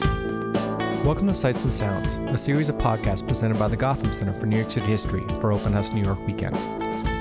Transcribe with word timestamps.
Welcome 0.00 1.26
to 1.26 1.34
Sights 1.34 1.62
and 1.62 1.72
Sounds, 1.72 2.16
a 2.16 2.38
series 2.38 2.68
of 2.68 2.76
podcasts 2.76 3.26
presented 3.26 3.58
by 3.58 3.68
the 3.68 3.76
Gotham 3.76 4.12
Center 4.12 4.32
for 4.32 4.46
New 4.46 4.58
York 4.58 4.70
City 4.70 4.86
History 4.86 5.24
for 5.40 5.52
Open 5.52 5.72
House 5.72 5.92
New 5.92 6.02
York 6.02 6.18
Weekend. 6.26 6.56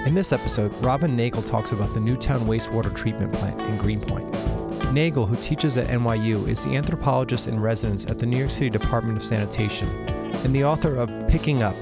In 0.08 0.14
this 0.14 0.32
episode, 0.32 0.74
Robin 0.84 1.16
Nagle 1.16 1.42
talks 1.42 1.72
about 1.72 1.94
the 1.94 2.00
Newtown 2.00 2.42
Wastewater 2.42 2.96
Treatment 2.96 3.34
Plant 3.34 3.62
in 3.62 3.78
Greenpoint. 3.78 4.32
Nagle, 4.94 5.26
who 5.26 5.36
teaches 5.38 5.76
at 5.78 5.88
NYU, 5.88 6.48
is 6.48 6.64
the 6.64 6.76
anthropologist 6.76 7.48
in 7.48 7.60
residence 7.60 8.06
at 8.06 8.20
the 8.20 8.26
New 8.26 8.38
York 8.38 8.52
City 8.52 8.70
Department 8.70 9.18
of 9.18 9.24
Sanitation 9.24 9.88
and 10.44 10.54
the 10.54 10.64
author 10.64 10.96
of 10.96 11.10
Picking 11.28 11.64
Up, 11.64 11.76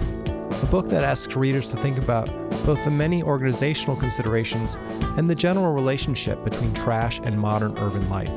a 0.63 0.67
book 0.71 0.89
that 0.89 1.03
asks 1.03 1.35
readers 1.35 1.69
to 1.69 1.77
think 1.77 1.97
about 1.97 2.27
both 2.65 2.83
the 2.83 2.91
many 2.91 3.21
organizational 3.21 3.95
considerations 3.95 4.75
and 5.17 5.29
the 5.29 5.35
general 5.35 5.73
relationship 5.73 6.43
between 6.43 6.73
trash 6.73 7.19
and 7.19 7.39
modern 7.39 7.77
urban 7.77 8.09
life. 8.09 8.31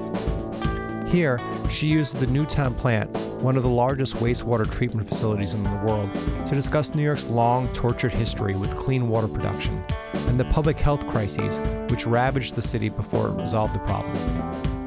Here, 1.09 1.41
she 1.71 1.87
used 1.87 2.17
the 2.17 2.27
Newtown 2.27 2.75
plant, 2.75 3.11
one 3.43 3.57
of 3.57 3.63
the 3.63 3.69
largest 3.69 4.17
wastewater 4.17 4.71
treatment 4.71 5.09
facilities 5.09 5.55
in 5.55 5.63
the 5.63 5.83
world, 5.85 6.13
to 6.47 6.55
discuss 6.55 6.95
New 6.95 7.03
York's 7.03 7.29
long, 7.29 7.67
tortured 7.69 8.13
history 8.13 8.55
with 8.55 8.77
clean 8.77 9.09
water 9.09 9.29
production 9.29 9.83
and 10.29 10.39
the 10.39 10.45
public 10.47 10.77
health 10.77 11.07
crises 11.07 11.59
which 11.91 12.07
ravaged 12.07 12.55
the 12.55 12.63
city 12.63 12.89
before 12.89 13.29
it 13.29 13.41
resolved 13.41 13.75
the 13.75 13.79
problem. 13.81 14.15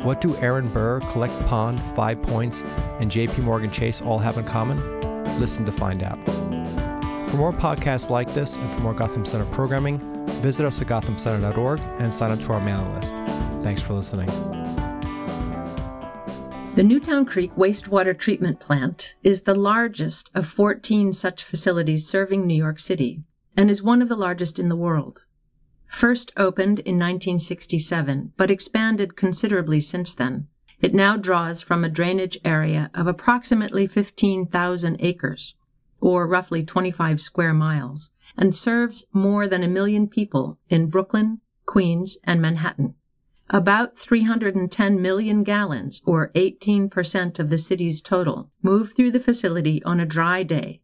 What 0.04 0.22
do 0.22 0.36
Aaron 0.38 0.68
Burr, 0.70 1.00
Collect 1.02 1.34
Pond, 1.48 1.80
Five 1.96 2.22
Points, 2.22 2.62
and 3.00 3.12
JP 3.12 3.40
Morgan 3.44 3.72
Chase 3.72 4.02
all 4.02 4.20
have 4.20 4.38
in 4.38 4.46
common? 4.46 4.78
Listen 5.40 5.66
to 5.66 5.72
find 5.72 6.04
out. 6.04 6.18
For 7.30 7.38
more 7.38 7.54
podcasts 7.54 8.10
like 8.10 8.32
this 8.34 8.56
and 8.56 8.70
for 8.70 8.82
more 8.82 8.94
Gotham 8.94 9.26
Center 9.26 9.46
programming, 9.46 10.00
visit 10.42 10.66
us 10.66 10.82
at 10.82 10.88
gothamcenter.org 10.88 11.80
and 12.00 12.14
sign 12.14 12.32
up 12.32 12.40
to 12.40 12.54
our 12.54 12.62
mailing 12.62 12.94
list. 12.96 13.16
Thanks 13.64 13.82
for 13.82 13.94
listening. 13.94 14.61
The 16.82 16.88
Newtown 16.88 17.26
Creek 17.26 17.52
Wastewater 17.52 18.18
Treatment 18.18 18.60
Plant 18.60 19.16
is 19.22 19.44
the 19.44 19.54
largest 19.54 20.32
of 20.34 20.48
14 20.48 21.14
such 21.14 21.44
facilities 21.44 22.08
serving 22.08 22.48
New 22.48 22.56
York 22.56 22.80
City 22.80 23.22
and 23.56 23.70
is 23.70 23.84
one 23.84 24.02
of 24.02 24.10
the 24.10 24.16
largest 24.16 24.58
in 24.58 24.68
the 24.68 24.76
world. 24.76 25.24
First 25.86 26.32
opened 26.38 26.80
in 26.80 26.98
1967, 26.98 28.34
but 28.36 28.50
expanded 28.50 29.16
considerably 29.16 29.80
since 29.80 30.16
then. 30.16 30.48
It 30.80 30.96
now 30.96 31.18
draws 31.18 31.62
from 31.62 31.84
a 31.84 31.88
drainage 31.88 32.40
area 32.44 32.90
of 32.96 33.06
approximately 33.06 33.86
15,000 33.86 34.98
acres, 35.02 35.54
or 36.02 36.26
roughly 36.26 36.66
25 36.66 37.22
square 37.22 37.54
miles, 37.54 38.10
and 38.36 38.56
serves 38.56 39.06
more 39.14 39.48
than 39.48 39.62
a 39.62 39.68
million 39.68 40.08
people 40.08 40.58
in 40.68 40.90
Brooklyn, 40.90 41.42
Queens, 41.68 42.18
and 42.24 42.42
Manhattan. 42.42 42.96
About 43.54 43.98
310 43.98 45.02
million 45.02 45.44
gallons, 45.44 46.02
or 46.06 46.32
18% 46.36 47.38
of 47.38 47.50
the 47.50 47.58
city's 47.58 48.00
total, 48.00 48.50
move 48.62 48.94
through 48.94 49.12
the 49.12 49.20
facility 49.20 49.84
on 49.84 50.00
a 50.00 50.06
dry 50.06 50.42
day. 50.42 50.80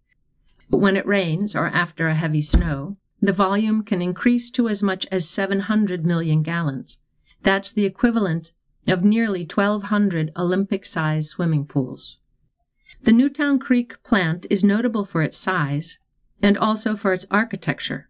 But 0.69 0.79
when 0.79 0.97
it 0.97 1.05
rains 1.05 1.55
or 1.55 1.67
after 1.67 2.09
a 2.09 2.13
heavy 2.13 2.41
snow, 2.41 2.97
the 3.21 3.31
volume 3.31 3.83
can 3.83 4.01
increase 4.01 4.51
to 4.51 4.67
as 4.67 4.83
much 4.83 5.07
as 5.13 5.29
700 5.29 6.05
million 6.05 6.43
gallons. 6.43 6.99
That's 7.41 7.71
the 7.71 7.85
equivalent 7.85 8.51
of 8.85 9.01
nearly 9.01 9.43
1,200 9.45 10.33
Olympic 10.35 10.85
sized 10.85 11.29
swimming 11.29 11.65
pools. 11.65 12.19
The 13.01 13.13
Newtown 13.13 13.59
Creek 13.59 14.03
plant 14.03 14.45
is 14.49 14.61
notable 14.61 15.05
for 15.05 15.21
its 15.21 15.37
size 15.37 15.99
and 16.43 16.57
also 16.57 16.97
for 16.97 17.13
its 17.13 17.25
architecture. 17.31 18.09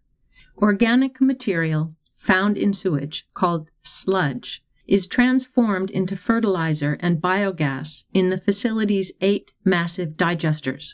Organic 0.58 1.22
material 1.22 1.94
found 2.18 2.58
in 2.58 2.74
sewage, 2.74 3.28
called 3.34 3.70
sludge, 4.08 4.64
is 4.88 5.06
transformed 5.06 5.92
into 5.92 6.16
fertilizer 6.16 6.98
and 7.02 7.22
biogas 7.22 8.06
in 8.14 8.30
the 8.30 8.38
facility's 8.38 9.12
eight 9.20 9.52
massive 9.66 10.12
digesters. 10.12 10.94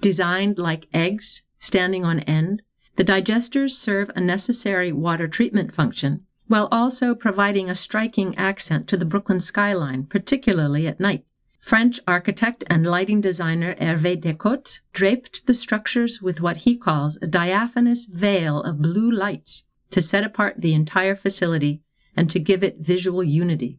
Designed 0.00 0.56
like 0.56 0.86
eggs, 0.94 1.42
standing 1.58 2.04
on 2.04 2.20
end, 2.20 2.62
the 2.94 3.04
digesters 3.04 3.72
serve 3.72 4.12
a 4.14 4.20
necessary 4.20 4.92
water 4.92 5.26
treatment 5.26 5.74
function 5.74 6.24
while 6.46 6.68
also 6.70 7.16
providing 7.16 7.68
a 7.68 7.74
striking 7.74 8.32
accent 8.36 8.86
to 8.86 8.96
the 8.96 9.04
Brooklyn 9.04 9.40
skyline, 9.40 10.04
particularly 10.04 10.86
at 10.86 11.00
night. 11.00 11.24
French 11.58 11.98
architect 12.06 12.62
and 12.68 12.86
lighting 12.86 13.20
designer 13.20 13.74
Hervé 13.74 14.20
Descottes 14.20 14.82
draped 14.92 15.48
the 15.48 15.54
structures 15.54 16.22
with 16.22 16.40
what 16.40 16.58
he 16.58 16.76
calls 16.76 17.18
a 17.20 17.26
diaphanous 17.26 18.06
veil 18.06 18.62
of 18.62 18.80
blue 18.80 19.10
lights 19.10 19.64
to 19.90 20.00
set 20.00 20.22
apart 20.22 20.60
the 20.60 20.74
entire 20.74 21.16
facility 21.16 21.82
and 22.16 22.30
to 22.30 22.38
give 22.38 22.64
it 22.64 22.78
visual 22.78 23.22
unity. 23.22 23.78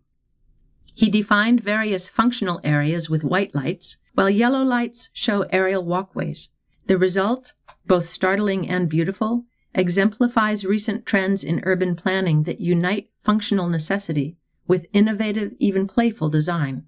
He 0.94 1.10
defined 1.10 1.62
various 1.62 2.10
functional 2.10 2.60
areas 2.64 3.10
with 3.10 3.24
white 3.24 3.54
lights, 3.54 3.98
while 4.14 4.30
yellow 4.30 4.64
lights 4.64 5.10
show 5.14 5.42
aerial 5.52 5.84
walkways. 5.84 6.50
The 6.88 6.98
result, 6.98 7.54
both 7.86 8.06
startling 8.06 8.68
and 8.70 8.90
beautiful, 8.90 9.46
exemplifies 9.76 10.66
recent 10.66 11.06
trends 11.06 11.44
in 11.44 11.62
urban 11.64 11.96
planning 11.96 12.44
that 12.44 12.60
unite 12.60 13.10
functional 13.24 13.70
necessity 13.70 14.38
with 14.68 14.88
innovative, 14.92 15.54
even 15.60 15.88
playful 15.88 16.30
design. 16.30 16.86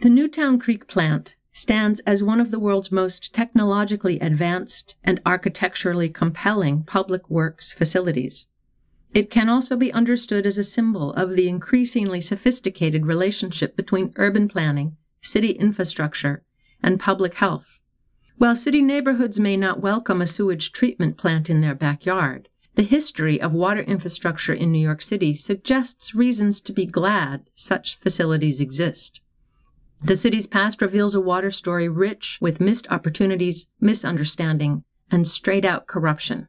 The 0.00 0.10
Newtown 0.10 0.58
Creek 0.58 0.88
plant 0.88 1.36
stands 1.52 2.00
as 2.00 2.22
one 2.22 2.40
of 2.40 2.50
the 2.50 2.58
world's 2.58 2.90
most 2.90 3.34
technologically 3.34 4.18
advanced 4.18 4.96
and 5.04 5.20
architecturally 5.24 6.08
compelling 6.08 6.82
public 6.82 7.30
works 7.30 7.72
facilities. 7.72 8.48
It 9.14 9.30
can 9.30 9.50
also 9.50 9.76
be 9.76 9.92
understood 9.92 10.46
as 10.46 10.56
a 10.56 10.64
symbol 10.64 11.12
of 11.12 11.32
the 11.32 11.48
increasingly 11.48 12.22
sophisticated 12.22 13.04
relationship 13.04 13.76
between 13.76 14.14
urban 14.16 14.48
planning, 14.48 14.96
city 15.20 15.50
infrastructure, 15.50 16.42
and 16.82 16.98
public 16.98 17.34
health. 17.34 17.78
While 18.38 18.56
city 18.56 18.80
neighborhoods 18.80 19.38
may 19.38 19.56
not 19.56 19.80
welcome 19.80 20.22
a 20.22 20.26
sewage 20.26 20.72
treatment 20.72 21.18
plant 21.18 21.50
in 21.50 21.60
their 21.60 21.74
backyard, 21.74 22.48
the 22.74 22.82
history 22.82 23.38
of 23.38 23.52
water 23.52 23.82
infrastructure 23.82 24.54
in 24.54 24.72
New 24.72 24.78
York 24.78 25.02
City 25.02 25.34
suggests 25.34 26.14
reasons 26.14 26.62
to 26.62 26.72
be 26.72 26.86
glad 26.86 27.50
such 27.54 27.98
facilities 27.98 28.60
exist. 28.60 29.20
The 30.02 30.16
city's 30.16 30.46
past 30.46 30.80
reveals 30.80 31.14
a 31.14 31.20
water 31.20 31.50
story 31.50 31.88
rich 31.88 32.38
with 32.40 32.62
missed 32.62 32.90
opportunities, 32.90 33.68
misunderstanding, 33.78 34.84
and 35.10 35.28
straight 35.28 35.66
out 35.66 35.86
corruption. 35.86 36.48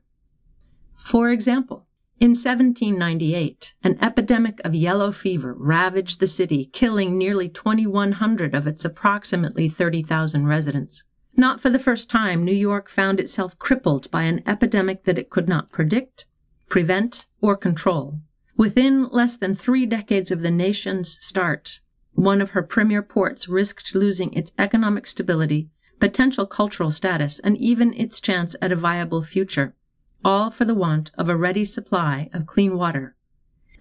For 0.95 1.30
example, 1.30 1.85
in 2.23 2.29
1798, 2.29 3.73
an 3.84 3.97
epidemic 4.01 4.61
of 4.63 4.73
yellow 4.73 5.11
fever 5.11 5.53
ravaged 5.53 6.22
the 6.22 6.25
city, 6.25 6.63
killing 6.72 7.17
nearly 7.17 7.50
2,100 7.50 8.56
of 8.56 8.66
its 8.66 8.85
approximately 8.85 9.67
30,000 9.67 10.47
residents. 10.47 11.03
Not 11.35 11.59
for 11.59 11.69
the 11.69 11.78
first 11.78 12.09
time, 12.09 12.45
New 12.45 12.53
York 12.53 12.88
found 12.88 13.19
itself 13.19 13.59
crippled 13.59 14.09
by 14.09 14.23
an 14.23 14.41
epidemic 14.47 15.03
that 15.03 15.17
it 15.17 15.29
could 15.29 15.50
not 15.50 15.73
predict, 15.73 16.25
prevent, 16.69 17.25
or 17.41 17.57
control. 17.57 18.22
Within 18.56 19.09
less 19.09 19.35
than 19.35 19.53
three 19.53 19.85
decades 19.85 20.31
of 20.31 20.44
the 20.44 20.51
nation's 20.51 21.17
start, 21.19 21.81
one 22.13 22.39
of 22.39 22.51
her 22.51 22.63
premier 22.63 23.01
ports 23.01 23.50
risked 23.50 23.95
losing 23.95 24.31
its 24.31 24.53
economic 24.57 25.07
stability, 25.07 25.72
potential 26.00 26.45
cultural 26.45 26.89
status, 26.89 27.39
and 27.39 27.57
even 27.57 27.94
its 27.95 28.22
chance 28.22 28.56
at 28.62 28.72
a 28.72 28.78
viable 28.78 29.23
future 29.23 29.75
all 30.23 30.50
for 30.50 30.66
the 30.66 30.75
want 30.75 31.11
of 31.17 31.29
a 31.29 31.35
ready 31.35 31.66
supply 31.66 32.29
of 32.34 32.45
clean 32.45 32.78
water. 32.78 33.16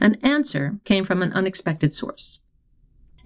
An 0.00 0.16
answer 0.22 0.80
came 0.84 1.04
from 1.04 1.22
an 1.22 1.32
unexpected 1.32 1.92
source. 1.92 2.40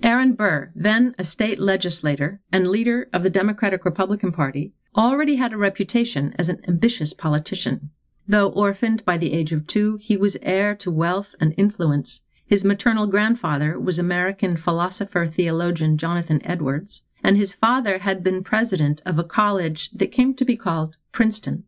Aaron 0.03 0.35
Burr, 0.35 0.73
then 0.75 1.15
a 1.19 1.25
state 1.25 1.59
legislator 1.59 2.41
and 2.53 2.69
leader 2.69 3.09
of 3.13 3.23
the 3.23 3.31
Democratic 3.31 3.85
Republican 3.85 4.31
Party, 4.31 4.75
already 4.95 5.37
had 5.37 5.53
a 5.53 5.59
reputation 5.59 6.35
as 6.39 6.49
an 6.49 6.61
ambitious 6.69 7.15
politician. 7.15 7.91
Though 8.29 8.49
orphaned 8.49 9.05
by 9.05 9.17
the 9.17 9.33
age 9.33 9.53
of 9.53 9.67
two, 9.67 9.99
he 9.99 10.17
was 10.17 10.37
heir 10.43 10.75
to 10.77 10.91
wealth 10.91 11.35
and 11.41 11.55
influence. 11.57 12.23
His 12.47 12.65
maternal 12.65 13.07
grandfather 13.07 13.79
was 13.79 13.99
American 13.99 14.57
philosopher 14.57 15.27
theologian 15.27 15.97
Jonathan 15.97 16.45
Edwards, 16.45 17.03
and 17.23 17.37
his 17.37 17.55
father 17.55 17.99
had 17.99 18.23
been 18.23 18.45
president 18.45 19.01
of 19.07 19.19
a 19.19 19.25
college 19.25 19.91
that 19.91 20.13
came 20.13 20.35
to 20.35 20.45
be 20.45 20.57
called 20.57 20.97
Princeton. 21.13 21.65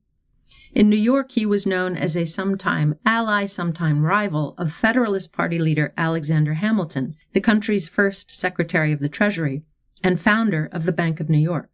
In 0.75 0.91
New 0.91 0.97
York, 0.97 1.33
he 1.33 1.47
was 1.47 1.67
known 1.67 1.97
as 1.97 2.17
a 2.17 2.27
sometime 2.27 2.97
ally, 3.05 3.47
sometime 3.47 4.05
rival 4.05 4.55
of 4.59 4.73
Federalist 4.73 5.33
Party 5.33 5.59
leader 5.59 5.95
Alexander 5.97 6.55
Hamilton, 6.55 7.17
the 7.33 7.41
country's 7.41 7.89
first 7.89 8.35
Secretary 8.35 8.93
of 8.93 9.01
the 9.01 9.09
Treasury 9.09 9.65
and 10.05 10.21
founder 10.21 10.69
of 10.71 10.85
the 10.85 10.93
Bank 10.93 11.21
of 11.21 11.29
New 11.29 11.39
York. 11.39 11.71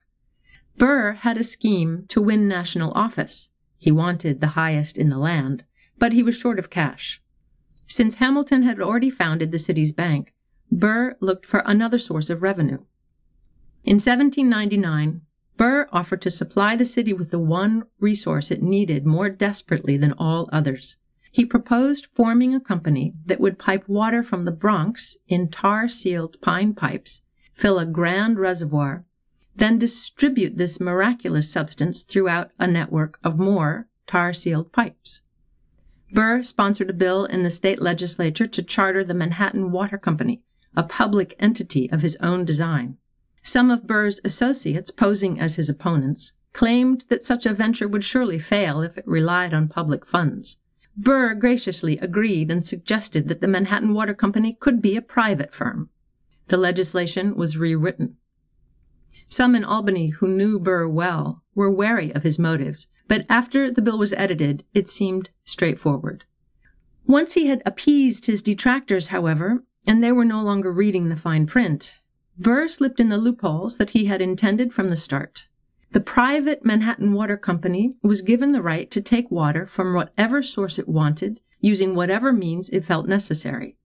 Burr 0.76 1.12
had 1.12 1.36
a 1.36 1.44
scheme 1.44 2.04
to 2.08 2.22
win 2.22 2.48
national 2.48 2.92
office. 2.92 3.50
He 3.78 3.90
wanted 3.90 4.40
the 4.40 4.48
highest 4.48 4.96
in 4.96 5.08
the 5.08 5.18
land, 5.18 5.64
but 5.98 6.12
he 6.12 6.22
was 6.22 6.38
short 6.38 6.58
of 6.58 6.70
cash. 6.70 7.20
Since 7.86 8.16
Hamilton 8.16 8.62
had 8.62 8.80
already 8.80 9.10
founded 9.10 9.52
the 9.52 9.58
city's 9.58 9.92
bank, 9.92 10.34
Burr 10.70 11.16
looked 11.20 11.46
for 11.46 11.62
another 11.66 11.98
source 11.98 12.30
of 12.30 12.42
revenue. 12.42 12.78
In 13.84 13.96
1799, 13.96 15.20
Burr 15.56 15.88
offered 15.92 16.20
to 16.22 16.30
supply 16.30 16.76
the 16.76 16.84
city 16.84 17.12
with 17.12 17.30
the 17.30 17.38
one 17.38 17.84
resource 18.00 18.50
it 18.50 18.62
needed 18.62 19.06
more 19.06 19.28
desperately 19.28 19.96
than 19.96 20.12
all 20.12 20.48
others. 20.52 20.96
He 21.30 21.44
proposed 21.44 22.08
forming 22.14 22.54
a 22.54 22.60
company 22.60 23.14
that 23.26 23.40
would 23.40 23.58
pipe 23.58 23.88
water 23.88 24.22
from 24.22 24.44
the 24.44 24.52
Bronx 24.52 25.16
in 25.28 25.48
tar 25.48 25.88
sealed 25.88 26.40
pine 26.40 26.74
pipes 26.74 27.22
fill 27.52 27.78
a 27.78 27.86
grand 27.86 28.38
reservoir, 28.38 29.04
then 29.56 29.78
distribute 29.78 30.56
this 30.56 30.80
miraculous 30.80 31.50
substance 31.50 32.02
throughout 32.02 32.50
a 32.58 32.66
network 32.66 33.18
of 33.22 33.38
more 33.38 33.88
tar 34.06 34.32
sealed 34.32 34.72
pipes. 34.72 35.20
Burr 36.12 36.42
sponsored 36.42 36.90
a 36.90 36.92
bill 36.92 37.24
in 37.24 37.42
the 37.42 37.50
state 37.50 37.80
legislature 37.80 38.46
to 38.46 38.62
charter 38.62 39.02
the 39.02 39.14
Manhattan 39.14 39.72
Water 39.72 39.98
Company, 39.98 40.42
a 40.76 40.82
public 40.82 41.34
entity 41.38 41.90
of 41.90 42.02
his 42.02 42.16
own 42.16 42.44
design. 42.44 42.98
Some 43.46 43.70
of 43.70 43.86
Burr's 43.86 44.22
associates, 44.24 44.90
posing 44.90 45.38
as 45.38 45.56
his 45.56 45.68
opponents, 45.68 46.32
claimed 46.54 47.04
that 47.10 47.24
such 47.24 47.44
a 47.44 47.52
venture 47.52 47.86
would 47.86 48.02
surely 48.02 48.38
fail 48.38 48.80
if 48.80 48.96
it 48.96 49.06
relied 49.06 49.52
on 49.52 49.68
public 49.68 50.06
funds. 50.06 50.56
Burr 50.96 51.34
graciously 51.34 51.98
agreed 51.98 52.50
and 52.50 52.64
suggested 52.66 53.28
that 53.28 53.42
the 53.42 53.48
Manhattan 53.48 53.92
Water 53.92 54.14
Company 54.14 54.56
could 54.58 54.80
be 54.80 54.96
a 54.96 55.02
private 55.02 55.54
firm. 55.54 55.90
The 56.48 56.56
legislation 56.56 57.36
was 57.36 57.58
rewritten. 57.58 58.16
Some 59.26 59.54
in 59.54 59.64
Albany 59.64 60.08
who 60.08 60.28
knew 60.28 60.58
Burr 60.58 60.88
well 60.88 61.42
were 61.54 61.70
wary 61.70 62.14
of 62.14 62.22
his 62.22 62.38
motives, 62.38 62.88
but 63.08 63.26
after 63.28 63.70
the 63.70 63.82
bill 63.82 63.98
was 63.98 64.14
edited, 64.14 64.64
it 64.72 64.88
seemed 64.88 65.28
straightforward. 65.44 66.24
Once 67.06 67.34
he 67.34 67.48
had 67.48 67.62
appeased 67.66 68.24
his 68.24 68.40
detractors, 68.40 69.08
however, 69.08 69.64
and 69.86 70.02
they 70.02 70.12
were 70.12 70.24
no 70.24 70.40
longer 70.40 70.72
reading 70.72 71.10
the 71.10 71.16
fine 71.16 71.46
print, 71.46 72.00
Burr 72.36 72.66
slipped 72.66 72.98
in 72.98 73.08
the 73.08 73.18
loopholes 73.18 73.76
that 73.76 73.90
he 73.90 74.06
had 74.06 74.20
intended 74.20 74.72
from 74.72 74.88
the 74.88 74.96
start. 74.96 75.48
The 75.92 76.00
private 76.00 76.64
Manhattan 76.64 77.12
Water 77.12 77.36
Company 77.36 77.94
was 78.02 78.22
given 78.22 78.50
the 78.50 78.62
right 78.62 78.90
to 78.90 79.00
take 79.00 79.30
water 79.30 79.66
from 79.66 79.94
whatever 79.94 80.42
source 80.42 80.78
it 80.78 80.88
wanted, 80.88 81.40
using 81.60 81.94
whatever 81.94 82.32
means 82.32 82.68
it 82.70 82.84
felt 82.84 83.06
necessary. 83.06 83.76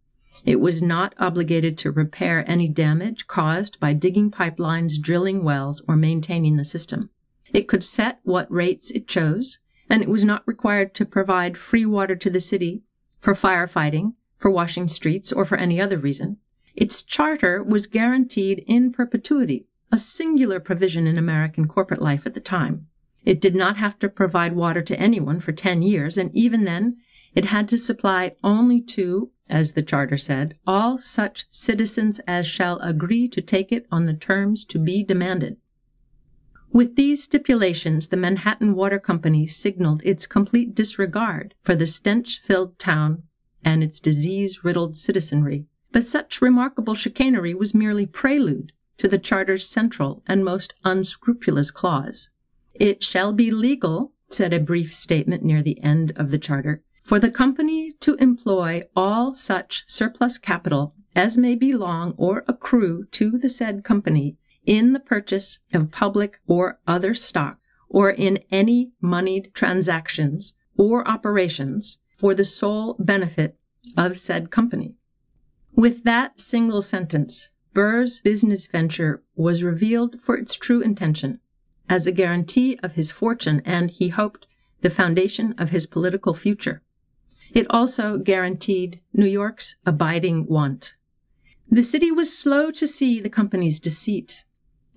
It 0.46 0.60
was 0.60 0.82
not 0.82 1.14
obligated 1.20 1.78
to 1.80 1.92
repair 1.92 2.44
any 2.50 2.68
damage 2.68 3.28
caused 3.28 3.80
by 3.80 3.94
digging 3.94 4.32
pipelines, 4.32 5.00
drilling 5.00 5.44
wells, 5.44 5.84
or 5.88 5.96
maintaining 5.96 6.56
the 6.56 6.66
system. 6.66 7.12
It 7.54 7.68
could 7.68 7.84
set 7.84 8.20
what 8.24 8.52
rates 8.52 8.90
it 8.90 9.08
chose, 9.08 9.60
and 9.90 10.02
it 10.02 10.10
was 10.10 10.24
not 10.24 10.48
required 10.48 10.94
to 10.96 11.06
provide 11.06 11.58
free 11.58 11.86
water 11.86 12.16
to 12.16 12.30
the 12.30 12.40
city 12.40 12.84
for 13.20 13.34
firefighting, 13.34 14.14
for 14.38 14.50
washing 14.50 14.88
streets, 14.88 15.32
or 15.32 15.46
for 15.46 15.58
any 15.58 15.80
other 15.80 15.98
reason. 15.98 16.38
Its 16.76 17.02
charter 17.02 17.64
was 17.64 17.88
guaranteed 17.88 18.64
in 18.68 18.92
perpetuity 18.92 19.66
a 19.92 19.98
singular 19.98 20.60
provision 20.60 21.08
in 21.08 21.18
American 21.18 21.68
corporate 21.68 22.02
life 22.02 22.26
at 22.26 22.34
the 22.34 22.40
time. 22.40 22.88
It 23.26 23.42
did 23.42 23.56
not 23.56 23.78
have 23.78 23.98
to 24.00 24.10
provide 24.10 24.54
water 24.54 24.82
to 24.82 25.00
anyone 25.00 25.40
for 25.40 25.52
10 25.52 25.82
years, 25.82 26.18
and 26.18 26.34
even 26.36 26.64
then, 26.64 26.98
it 27.36 27.46
had 27.46 27.68
to 27.70 27.78
supply 27.78 28.36
only 28.44 28.82
to, 28.82 29.32
as 29.50 29.74
the 29.74 29.82
charter 29.82 30.18
said, 30.18 30.56
all 30.66 30.98
such 30.98 31.46
citizens 31.50 32.20
as 32.28 32.48
shall 32.48 32.80
agree 32.80 33.28
to 33.30 33.42
take 33.42 33.72
it 33.72 33.86
on 33.92 34.06
the 34.06 34.14
terms 34.14 34.64
to 34.66 34.80
be 34.80 35.04
demanded. 35.04 35.58
With 36.72 36.96
these 36.96 37.24
stipulations, 37.24 38.08
the 38.10 38.18
Manhattan 38.18 38.76
Water 38.76 39.00
Company 39.00 39.48
signaled 39.48 40.04
its 40.06 40.28
complete 40.28 40.76
disregard 40.76 41.56
for 41.64 41.76
the 41.76 41.88
stench 41.88 42.42
filled 42.42 42.78
town 42.78 43.24
and 43.64 43.84
its 43.84 44.00
disease 44.00 44.64
riddled 44.64 44.96
citizenry. 44.96 45.66
But 45.92 46.04
such 46.04 46.42
remarkable 46.42 46.96
chicanery 46.96 47.54
was 47.54 47.74
merely 47.74 48.06
prelude 48.06 48.74
to 48.98 49.08
the 49.08 49.18
Charter's 49.18 49.68
central 49.68 50.24
and 50.28 50.46
most 50.46 50.74
unscrupulous 50.84 51.72
clause. 51.72 52.30
It 52.74 53.04
shall 53.04 53.34
be 53.34 53.50
legal, 53.50 54.14
said 54.30 54.54
a 54.54 54.60
brief 54.60 54.94
statement 54.94 55.44
near 55.44 55.64
the 55.64 55.82
end 55.82 56.14
of 56.16 56.32
the 56.32 56.38
Charter, 56.38 56.84
for 57.04 57.20
the 57.20 57.32
company 57.32 57.94
to 58.02 58.16
employ 58.16 58.84
all 58.96 59.34
such 59.34 59.84
surplus 59.88 60.38
capital 60.38 60.94
as 61.16 61.38
may 61.38 61.56
belong 61.56 62.14
or 62.18 62.44
accrue 62.48 63.06
to 63.06 63.32
the 63.32 63.50
said 63.50 63.84
company 63.84 64.38
in 64.66 64.94
the 64.94 65.00
purchase 65.00 65.58
of 65.74 65.90
public 65.90 66.40
or 66.46 66.80
other 66.86 67.16
stock, 67.16 67.58
or 67.88 68.12
in 68.12 68.38
any 68.52 68.92
moneyed 69.02 69.52
transactions 69.56 70.54
or 70.78 71.08
operations 71.08 71.98
for 72.16 72.36
the 72.36 72.46
sole 72.46 72.96
benefit 73.00 73.58
of 73.98 74.18
said 74.18 74.52
company. 74.52 74.96
With 75.80 76.04
that 76.04 76.42
single 76.42 76.82
sentence, 76.82 77.52
Burr's 77.74 78.20
business 78.20 78.68
venture 78.68 79.24
was 79.38 79.64
revealed 79.64 80.20
for 80.20 80.36
its 80.36 80.58
true 80.58 80.82
intention 80.82 81.40
as 81.88 82.06
a 82.06 82.12
guarantee 82.12 82.78
of 82.84 82.96
his 82.96 83.12
fortune 83.12 83.62
and, 83.64 83.90
he 83.90 84.10
hoped, 84.10 84.46
the 84.82 84.90
foundation 84.90 85.56
of 85.58 85.70
his 85.70 85.88
political 85.88 86.34
future. 86.34 86.84
It 87.54 87.66
also 87.70 88.18
guaranteed 88.18 89.00
New 89.14 89.26
York's 89.26 89.78
abiding 89.86 90.48
want. 90.48 90.98
The 91.72 91.84
city 91.84 92.12
was 92.12 92.38
slow 92.38 92.72
to 92.72 92.86
see 92.86 93.22
the 93.22 93.30
company's 93.30 93.80
deceit. 93.80 94.44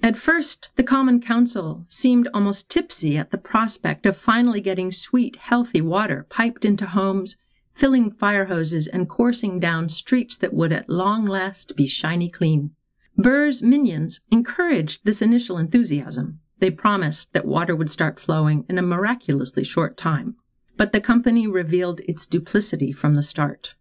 At 0.03 0.17
first, 0.17 0.75
the 0.75 0.83
Common 0.83 1.21
Council 1.21 1.85
seemed 1.87 2.27
almost 2.35 2.69
tipsy 2.69 3.17
at 3.17 3.31
the 3.31 3.39
prospect 3.39 4.05
of 4.05 4.17
finally 4.17 4.61
getting 4.61 4.91
sweet, 4.91 5.37
healthy 5.37 5.81
water 5.81 6.27
piped 6.29 6.65
into 6.65 6.87
homes 6.87 7.37
filling 7.75 8.11
fire 8.11 8.47
hoses 8.47 8.87
and 8.87 9.09
coursing 9.09 9.59
down 9.59 9.89
streets 9.89 10.37
that 10.37 10.55
would 10.55 10.73
at 10.73 10.89
long 10.89 11.25
last 11.25 11.77
be 11.77 11.87
shiny 11.87 12.29
clean. 12.29 12.71
Burr's 13.17 13.63
minions 13.63 14.21
encouraged 14.31 15.05
this 15.05 15.23
initial 15.23 15.59
enthusiasm. 15.59 16.41
They 16.59 16.71
promised 16.71 17.33
that 17.33 17.45
water 17.45 17.75
would 17.75 17.91
start 17.91 18.21
flowing 18.21 18.65
in 18.69 18.79
a 18.79 18.83
miraculously 18.83 19.65
short 19.65 19.97
time. 19.97 20.37
But 20.77 20.93
the 20.93 21.01
company 21.01 21.47
revealed 21.47 22.01
its 22.01 22.27
duplicity 22.27 22.93
from 22.93 23.15
the 23.15 23.23
start. 23.23 23.75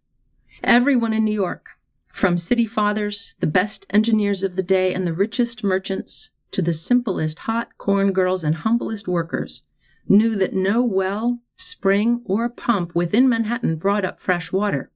Everyone 0.62 1.12
in 1.12 1.24
New 1.24 1.34
York, 1.34 1.70
from 2.08 2.36
city 2.36 2.66
fathers, 2.66 3.34
the 3.40 3.46
best 3.46 3.86
engineers 3.90 4.42
of 4.42 4.56
the 4.56 4.62
day, 4.62 4.92
and 4.92 5.06
the 5.06 5.14
richest 5.14 5.64
merchants, 5.64 6.30
to 6.50 6.60
the 6.60 6.72
simplest 6.72 7.40
hot 7.40 7.78
corn 7.78 8.12
girls 8.12 8.44
and 8.44 8.56
humblest 8.56 9.08
workers, 9.08 9.64
knew 10.08 10.36
that 10.36 10.52
no 10.52 10.82
well 10.82 11.40
spring, 11.62 12.22
or 12.24 12.48
pump 12.48 12.94
within 12.94 13.28
Manhattan 13.28 13.76
brought 13.76 14.04
up 14.04 14.20
fresh 14.20 14.52
water. 14.52 14.90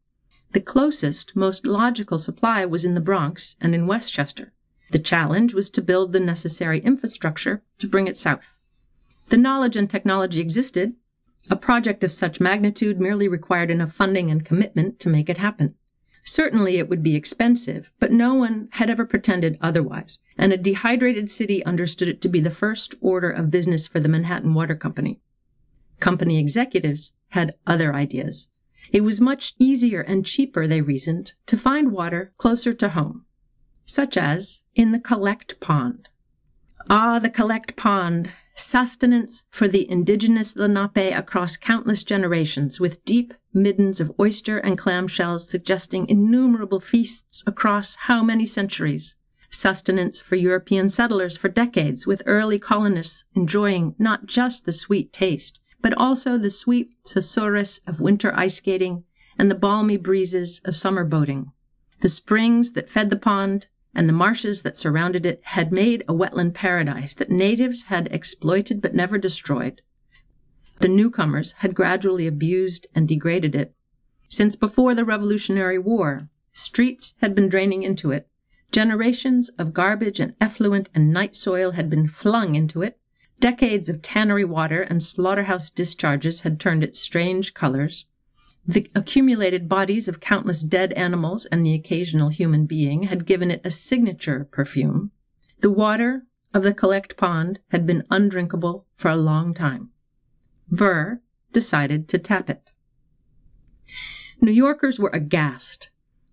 The 0.53 0.61
closest, 0.61 1.37
most 1.37 1.67
logical 1.67 2.19
supply 2.19 2.65
was 2.65 2.85
in 2.85 2.95
the 2.95 3.01
Bronx 3.01 3.57
and 3.61 3.75
in 3.75 3.87
Westchester. 3.87 4.53
The 4.91 4.99
challenge 4.99 5.53
was 5.53 5.71
to 5.71 5.83
build 5.83 6.13
the 6.13 6.21
necessary 6.21 6.79
infrastructure 6.81 7.63
to 7.79 7.89
bring 7.89 8.07
it 8.07 8.17
south. 8.17 8.59
The 9.29 9.37
knowledge 9.37 9.77
and 9.77 9.91
technology 9.91 10.41
existed. 10.41 10.95
A 11.51 11.57
project 11.57 12.05
of 12.05 12.13
such 12.13 12.41
magnitude 12.41 13.01
merely 13.01 13.29
required 13.29 13.71
enough 13.71 13.93
funding 13.93 14.31
and 14.31 14.45
commitment 14.45 15.01
to 15.01 15.09
make 15.09 15.29
it 15.29 15.39
happen. 15.39 15.75
Certainly 16.23 16.79
it 16.79 16.89
would 16.89 17.03
be 17.03 17.15
expensive, 17.15 17.93
but 18.01 18.11
no 18.11 18.35
one 18.35 18.69
had 18.73 18.91
ever 18.91 19.07
pretended 19.07 19.59
otherwise, 19.61 20.19
and 20.37 20.53
a 20.53 20.57
dehydrated 20.57 21.31
city 21.31 21.65
understood 21.65 22.09
it 22.09 22.21
to 22.23 22.29
be 22.29 22.41
the 22.41 22.51
first 22.51 22.97
order 23.01 23.31
of 23.31 23.51
business 23.51 23.87
for 23.87 24.01
the 24.01 24.09
Manhattan 24.09 24.53
Water 24.53 24.75
Company. 24.75 25.21
Company 26.01 26.39
executives 26.39 27.13
had 27.29 27.55
other 27.67 27.95
ideas. 27.95 28.49
It 28.93 29.03
was 29.03 29.21
much 29.21 29.55
easier 29.59 30.01
and 30.01 30.25
cheaper, 30.25 30.67
they 30.67 30.81
reasoned, 30.81 31.35
to 31.47 31.57
find 31.57 31.93
water 31.93 32.33
closer 32.37 32.73
to 32.75 32.91
home, 32.91 33.25
such 33.85 34.17
as 34.17 34.63
in 34.75 34.93
the 34.93 35.01
collect 35.01 35.59
pond. 35.61 36.09
Ah, 36.89 37.19
the 37.19 37.31
collect 37.31 37.75
pond, 37.75 38.31
sustenance 38.55 39.45
for 39.51 39.67
the 39.67 39.91
indigenous 39.91 40.55
Lenape 40.55 41.17
across 41.17 41.57
countless 41.57 42.05
generations, 42.05 42.79
with 42.79 43.05
deep 43.05 43.35
middens 43.53 43.99
of 44.01 44.13
oyster 44.21 44.59
and 44.59 44.79
clam 44.79 45.09
shells 45.09 45.49
suggesting 45.49 46.09
innumerable 46.09 46.79
feasts 46.79 47.43
across 47.47 47.97
how 47.97 48.23
many 48.23 48.47
centuries. 48.47 49.17
Sustenance 49.51 50.21
for 50.21 50.37
European 50.37 50.89
settlers 50.89 51.37
for 51.37 51.49
decades, 51.49 52.07
with 52.07 52.23
early 52.27 52.59
colonists 52.59 53.25
enjoying 53.35 53.97
not 53.99 54.27
just 54.27 54.65
the 54.65 54.73
sweet 54.73 55.13
taste, 55.13 55.59
but 55.81 55.95
also 55.97 56.37
the 56.37 56.51
sweet 56.51 56.91
susurrus 57.05 57.81
of 57.87 58.01
winter 58.01 58.33
ice 58.35 58.57
skating 58.57 59.05
and 59.39 59.51
the 59.51 59.55
balmy 59.55 59.97
breezes 59.97 60.61
of 60.65 60.77
summer 60.77 61.05
boating. 61.05 61.53
The 62.01 62.09
springs 62.09 62.73
that 62.73 62.89
fed 62.89 63.11
the 63.11 63.17
pond 63.17 63.69
and 63.95 64.09
the 64.09 64.13
marshes 64.13 64.63
that 64.63 64.77
surrounded 64.77 65.25
it 65.25 65.41
had 65.45 65.73
made 65.73 66.05
a 66.07 66.15
wetland 66.15 66.55
paradise 66.55 67.15
that 67.15 67.31
natives 67.31 67.85
had 67.85 68.09
exploited 68.13 68.83
but 68.83 68.95
never 68.95 69.17
destroyed. 69.17 69.81
The 70.81 70.89
newcomers 70.89 71.53
had 71.59 71.75
gradually 71.75 72.27
abused 72.27 72.87
and 72.95 73.09
degraded 73.09 73.55
it. 73.55 73.75
Since 74.29 74.57
before 74.57 74.95
the 74.95 75.05
Revolutionary 75.05 75.79
War, 75.79 76.29
streets 76.53 77.15
had 77.23 77.35
been 77.35 77.49
draining 77.49 77.83
into 77.83 78.11
it. 78.11 78.29
Generations 78.71 79.49
of 79.59 79.73
garbage 79.73 80.21
and 80.21 80.35
effluent 80.41 80.91
and 80.95 81.13
night 81.13 81.35
soil 81.35 81.71
had 81.71 81.89
been 81.89 82.09
flung 82.09 82.55
into 82.55 82.83
it, 82.83 82.99
Decades 83.39 83.89
of 83.89 84.03
tannery 84.03 84.45
water 84.45 84.83
and 84.83 85.03
slaughterhouse 85.03 85.71
discharges 85.71 86.41
had 86.43 86.59
turned 86.59 86.83
it 86.83 86.97
strange 86.97 87.53
colors. 87.55 88.07
The 88.67 88.91
accumulated 88.95 89.69
bodies 89.69 90.09
of 90.09 90.21
countless 90.21 90.63
dead 90.63 90.93
animals 90.95 91.47
and 91.47 91.65
the 91.65 91.75
occasional 91.75 92.31
human 92.31 92.67
being 92.67 93.05
had 93.05 93.27
given 93.27 93.51
it 93.51 93.61
a 93.65 93.71
signature 93.71 94.49
perfume. 94.51 95.13
The 95.61 95.71
water 95.71 96.27
of 96.53 96.63
the 96.63 96.75
collect 96.75 97.17
pond 97.17 97.61
had 97.69 97.87
been 97.87 98.05
undrinkable 98.11 98.87
for 98.97 99.11
a 99.11 99.17
long 99.17 99.55
time. 99.55 99.91
Burr 100.71 101.21
decided 101.53 102.09
to 102.09 102.19
tap 102.19 102.51
it. 102.51 102.71
New 104.41 104.51
Yorkers 104.53 104.99
were 104.99 105.11
aghast. 105.11 105.91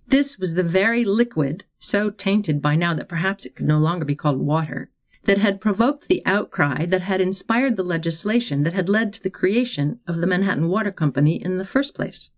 This 0.07 0.37
was 0.37 0.55
the 0.55 0.63
very 0.63 1.05
liquid, 1.05 1.65
so 1.77 2.09
tainted 2.09 2.61
by 2.61 2.75
now 2.75 2.93
that 2.93 3.07
perhaps 3.09 3.45
it 3.45 3.55
could 3.55 3.65
no 3.67 3.77
longer 3.77 4.05
be 4.05 4.15
called 4.15 4.39
water, 4.39 4.89
that 5.23 5.37
had 5.37 5.61
provoked 5.61 6.07
the 6.07 6.21
outcry 6.25 6.85
that 6.85 7.01
had 7.01 7.21
inspired 7.21 7.77
the 7.77 7.83
legislation 7.83 8.63
that 8.63 8.73
had 8.73 8.89
led 8.89 9.13
to 9.13 9.23
the 9.23 9.29
creation 9.29 9.99
of 10.05 10.17
the 10.17 10.27
Manhattan 10.27 10.67
Water 10.67 10.91
Company 10.91 11.41
in 11.41 11.57
the 11.57 11.65
first 11.65 11.95
place. 11.95 12.29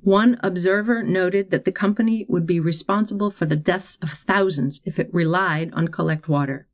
One 0.00 0.38
observer 0.42 1.04
noted 1.04 1.50
that 1.50 1.64
the 1.64 1.70
company 1.70 2.26
would 2.28 2.44
be 2.44 2.58
responsible 2.58 3.30
for 3.30 3.46
the 3.46 3.54
deaths 3.56 3.96
of 4.02 4.10
thousands 4.10 4.80
if 4.84 4.98
it 4.98 5.14
relied 5.14 5.72
on 5.74 5.88
collect 5.88 6.28
water. 6.28 6.66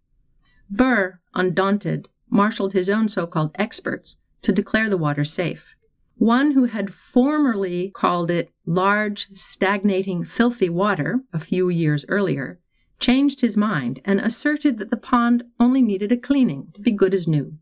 Burr, 0.71 1.21
undaunted, 1.35 2.09
marshaled 2.31 2.73
his 2.73 2.89
own 2.89 3.09
so-called 3.09 3.51
experts 3.57 4.17
to 4.41 4.53
declare 4.53 4.89
the 4.89 4.97
water 4.97 5.25
safe. 5.25 5.77
One 6.17 6.53
who 6.53 6.65
had 6.65 6.95
formerly 6.95 7.91
called 7.91 8.31
it 8.31 8.51
large, 8.65 9.29
stagnating, 9.35 10.25
filthy 10.25 10.71
water 10.71 11.21
a 11.33 11.39
few 11.39 11.69
years 11.69 12.07
earlier 12.09 12.59
changed 12.99 13.41
his 13.41 13.57
mind 13.57 14.01
and 14.05 14.21
asserted 14.21 14.79
that 14.79 14.91
the 14.91 14.97
pond 14.97 15.45
only 15.59 15.83
needed 15.83 16.13
a 16.13 16.17
cleaning 16.17 16.69
to 16.73 16.81
be 16.81 16.91
good 16.91 17.15
as 17.15 17.29
new. 17.29 17.59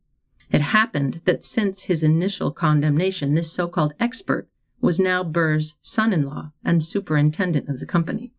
It 0.51 0.61
happened 0.61 1.23
that 1.25 1.45
since 1.45 1.85
his 1.85 2.03
initial 2.03 2.51
condemnation, 2.53 3.35
this 3.35 3.53
so-called 3.53 3.95
expert 3.99 4.49
was 4.81 5.01
now 5.01 5.25
Burr's 5.25 5.77
son-in-law 5.83 6.53
and 6.65 6.85
superintendent 6.85 7.69
of 7.69 7.81
the 7.81 7.87
company. 7.87 8.33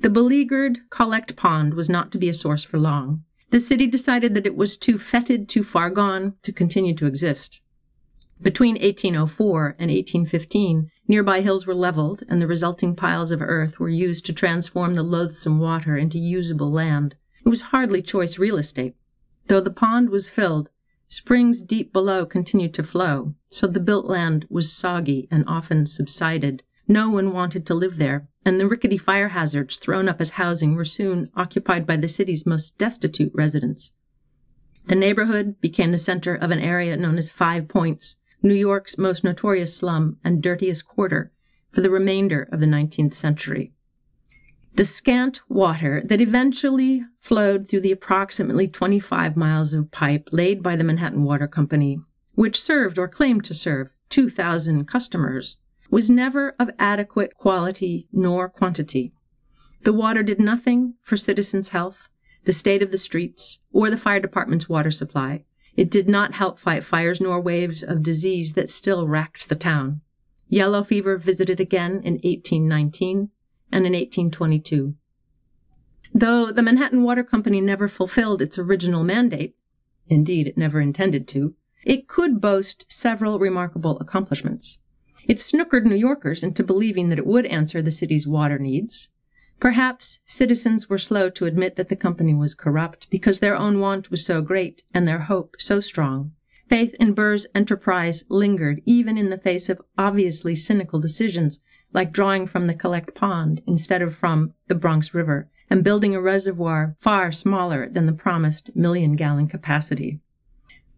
The 0.00 0.10
beleaguered 0.10 0.80
Collect 0.90 1.36
Pond 1.36 1.74
was 1.74 1.88
not 1.88 2.10
to 2.12 2.18
be 2.18 2.28
a 2.28 2.34
source 2.34 2.64
for 2.64 2.78
long. 2.78 3.24
The 3.50 3.60
city 3.60 3.86
decided 3.86 4.34
that 4.34 4.46
it 4.46 4.56
was 4.56 4.76
too 4.76 4.98
fetid, 4.98 5.48
too 5.48 5.62
far 5.62 5.90
gone 5.90 6.34
to 6.42 6.52
continue 6.52 6.94
to 6.94 7.06
exist. 7.06 7.60
Between 8.42 8.74
1804 8.74 9.76
and 9.78 9.90
1815, 9.90 10.90
nearby 11.06 11.40
hills 11.40 11.66
were 11.66 11.74
leveled, 11.74 12.22
and 12.28 12.40
the 12.40 12.46
resulting 12.46 12.94
piles 12.94 13.30
of 13.30 13.42
earth 13.42 13.78
were 13.78 13.88
used 13.88 14.24
to 14.26 14.32
transform 14.32 14.94
the 14.94 15.02
loathsome 15.02 15.58
water 15.58 15.96
into 15.96 16.18
usable 16.18 16.70
land. 16.70 17.14
It 17.44 17.48
was 17.48 17.72
hardly 17.72 18.02
choice 18.02 18.38
real 18.38 18.56
estate. 18.56 18.96
Though 19.48 19.60
the 19.60 19.70
pond 19.70 20.08
was 20.08 20.30
filled, 20.30 20.70
springs 21.08 21.60
deep 21.60 21.92
below 21.92 22.24
continued 22.24 22.74
to 22.74 22.82
flow, 22.82 23.34
so 23.50 23.66
the 23.66 23.80
built 23.80 24.06
land 24.06 24.46
was 24.48 24.72
soggy 24.72 25.28
and 25.30 25.44
often 25.46 25.86
subsided. 25.86 26.62
No 26.88 27.10
one 27.10 27.32
wanted 27.32 27.66
to 27.66 27.74
live 27.74 27.98
there, 27.98 28.28
and 28.44 28.58
the 28.58 28.66
rickety 28.66 28.98
fire 28.98 29.28
hazards 29.28 29.76
thrown 29.76 30.08
up 30.08 30.20
as 30.20 30.32
housing 30.32 30.74
were 30.74 30.84
soon 30.84 31.30
occupied 31.36 31.86
by 31.86 31.96
the 31.96 32.08
city's 32.08 32.46
most 32.46 32.76
destitute 32.78 33.32
residents. 33.34 33.92
The 34.86 34.94
neighborhood 34.94 35.60
became 35.60 35.92
the 35.92 35.98
center 35.98 36.34
of 36.34 36.50
an 36.50 36.60
area 36.60 36.96
known 36.96 37.16
as 37.16 37.30
Five 37.30 37.68
Points, 37.68 38.16
New 38.44 38.54
York's 38.54 38.98
most 38.98 39.24
notorious 39.24 39.74
slum 39.74 40.18
and 40.22 40.42
dirtiest 40.42 40.86
quarter 40.86 41.32
for 41.72 41.80
the 41.80 41.88
remainder 41.88 42.46
of 42.52 42.60
the 42.60 42.66
19th 42.66 43.14
century. 43.14 43.72
The 44.74 44.84
scant 44.84 45.40
water 45.48 46.02
that 46.04 46.20
eventually 46.20 47.04
flowed 47.20 47.66
through 47.66 47.80
the 47.80 47.92
approximately 47.92 48.68
25 48.68 49.34
miles 49.34 49.72
of 49.72 49.90
pipe 49.90 50.28
laid 50.30 50.62
by 50.62 50.76
the 50.76 50.84
Manhattan 50.84 51.24
Water 51.24 51.48
Company, 51.48 52.00
which 52.34 52.60
served 52.60 52.98
or 52.98 53.08
claimed 53.08 53.46
to 53.46 53.54
serve 53.54 53.88
2,000 54.10 54.86
customers, 54.86 55.56
was 55.90 56.10
never 56.10 56.54
of 56.58 56.70
adequate 56.78 57.36
quality 57.36 58.08
nor 58.12 58.50
quantity. 58.50 59.14
The 59.84 59.94
water 59.94 60.22
did 60.22 60.38
nothing 60.38 60.94
for 61.02 61.16
citizens' 61.16 61.70
health, 61.70 62.10
the 62.44 62.52
state 62.52 62.82
of 62.82 62.90
the 62.90 62.98
streets, 62.98 63.60
or 63.72 63.88
the 63.88 63.96
fire 63.96 64.20
department's 64.20 64.68
water 64.68 64.90
supply, 64.90 65.44
it 65.76 65.90
did 65.90 66.08
not 66.08 66.34
help 66.34 66.58
fight 66.58 66.84
fires 66.84 67.20
nor 67.20 67.40
waves 67.40 67.82
of 67.82 68.02
disease 68.02 68.54
that 68.54 68.70
still 68.70 69.08
racked 69.08 69.48
the 69.48 69.54
town. 69.54 70.00
Yellow 70.48 70.84
fever 70.84 71.16
visited 71.16 71.60
again 71.60 72.00
in 72.04 72.14
1819 72.14 73.30
and 73.72 73.86
in 73.86 73.92
1822. 73.92 74.94
Though 76.12 76.52
the 76.52 76.62
Manhattan 76.62 77.02
Water 77.02 77.24
Company 77.24 77.60
never 77.60 77.88
fulfilled 77.88 78.40
its 78.40 78.58
original 78.58 79.02
mandate, 79.02 79.56
indeed 80.08 80.46
it 80.46 80.56
never 80.56 80.80
intended 80.80 81.26
to, 81.28 81.54
it 81.84 82.06
could 82.06 82.40
boast 82.40 82.84
several 82.88 83.38
remarkable 83.38 83.98
accomplishments. 83.98 84.78
It 85.26 85.38
snookered 85.38 85.84
New 85.84 85.96
Yorkers 85.96 86.44
into 86.44 86.62
believing 86.62 87.08
that 87.08 87.18
it 87.18 87.26
would 87.26 87.46
answer 87.46 87.82
the 87.82 87.90
city's 87.90 88.28
water 88.28 88.58
needs, 88.58 89.08
Perhaps 89.64 90.18
citizens 90.26 90.90
were 90.90 90.98
slow 90.98 91.30
to 91.30 91.46
admit 91.46 91.76
that 91.76 91.88
the 91.88 91.96
company 91.96 92.34
was 92.34 92.54
corrupt 92.54 93.08
because 93.08 93.40
their 93.40 93.56
own 93.56 93.80
want 93.80 94.10
was 94.10 94.22
so 94.22 94.42
great 94.42 94.82
and 94.92 95.08
their 95.08 95.20
hope 95.20 95.56
so 95.58 95.80
strong. 95.80 96.32
Faith 96.68 96.94
in 97.00 97.14
Burr's 97.14 97.46
enterprise 97.54 98.24
lingered 98.28 98.82
even 98.84 99.16
in 99.16 99.30
the 99.30 99.38
face 99.38 99.70
of 99.70 99.80
obviously 99.96 100.54
cynical 100.54 101.00
decisions 101.00 101.60
like 101.94 102.12
drawing 102.12 102.46
from 102.46 102.66
the 102.66 102.74
collect 102.74 103.14
pond 103.14 103.62
instead 103.66 104.02
of 104.02 104.14
from 104.14 104.50
the 104.66 104.74
Bronx 104.74 105.14
River 105.14 105.48
and 105.70 105.82
building 105.82 106.14
a 106.14 106.20
reservoir 106.20 106.94
far 107.00 107.32
smaller 107.32 107.88
than 107.88 108.04
the 108.04 108.12
promised 108.12 108.76
million 108.76 109.16
gallon 109.16 109.48
capacity. 109.48 110.20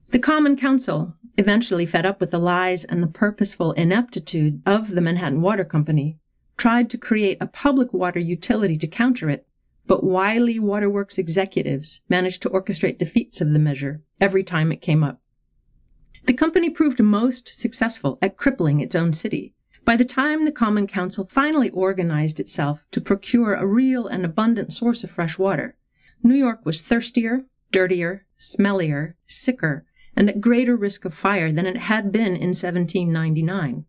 The 0.09 0.19
Common 0.19 0.57
Council, 0.57 1.15
eventually 1.37 1.87
fed 1.87 2.05
up 2.05 2.19
with 2.19 2.33
the 2.33 2.41
lies 2.41 2.85
and 2.85 3.01
the 3.01 3.07
purposeful 3.07 3.71
ineptitude 3.75 4.61
of 4.67 4.97
the 4.97 5.01
Manhattan 5.01 5.41
Water 5.41 5.65
Company, 5.65 6.19
tried 6.57 6.91
to 6.91 6.99
create 6.99 7.39
a 7.41 7.47
public 7.47 7.93
water 7.93 8.21
utility 8.21 8.77
to 8.79 8.87
counter 8.87 9.29
it, 9.29 9.47
but 9.87 10.05
wily 10.05 10.59
waterworks 10.59 11.19
executives 11.19 12.03
managed 12.09 12.43
to 12.43 12.51
orchestrate 12.51 12.99
defeats 12.99 13.41
of 13.41 13.53
the 13.53 13.59
measure 13.59 14.03
every 14.21 14.43
time 14.43 14.73
it 14.73 14.83
came 14.83 15.05
up. 15.05 15.21
The 16.25 16.33
company 16.33 16.71
proved 16.71 17.01
most 17.01 17.49
successful 17.49 18.19
at 18.21 18.37
crippling 18.37 18.81
its 18.81 18.97
own 18.97 19.13
city. 19.13 19.55
By 19.85 19.97
the 19.97 20.05
time 20.05 20.45
the 20.45 20.51
Common 20.51 20.89
Council 20.89 21.25
finally 21.25 21.71
organized 21.71 22.41
itself 22.41 22.85
to 22.91 23.01
procure 23.01 23.55
a 23.55 23.67
real 23.67 24.09
and 24.09 24.25
abundant 24.25 24.73
source 24.73 25.05
of 25.05 25.11
fresh 25.13 25.39
water, 25.39 25.77
New 26.25 26.35
York 26.35 26.67
was 26.67 26.83
thirstier, 26.83 27.45
dirtier, 27.71 28.27
smellier, 28.37 29.15
sicker, 29.27 29.87
and 30.17 30.29
at 30.29 30.41
greater 30.41 30.75
risk 30.75 31.05
of 31.05 31.15
fire 31.15 31.53
than 31.53 31.67
it 31.67 31.77
had 31.77 32.11
been 32.11 32.35
in 32.35 32.55
1799. 32.55 33.85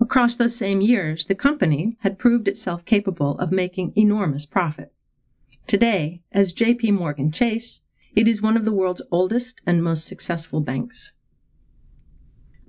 Across 0.00 0.36
those 0.36 0.56
same 0.56 0.80
years, 0.80 1.24
the 1.24 1.34
company 1.34 1.96
had 2.00 2.18
proved 2.18 2.46
itself 2.48 2.84
capable 2.84 3.38
of 3.38 3.50
making 3.50 3.92
enormous 3.96 4.46
profit. 4.46 4.92
Today, 5.66 6.22
as 6.32 6.54
JP 6.54 6.92
Morgan 6.92 7.32
Chase, 7.32 7.82
it 8.14 8.26
is 8.26 8.40
one 8.40 8.56
of 8.56 8.64
the 8.64 8.72
world's 8.72 9.02
oldest 9.10 9.60
and 9.66 9.82
most 9.82 10.06
successful 10.06 10.60
banks. 10.60 11.12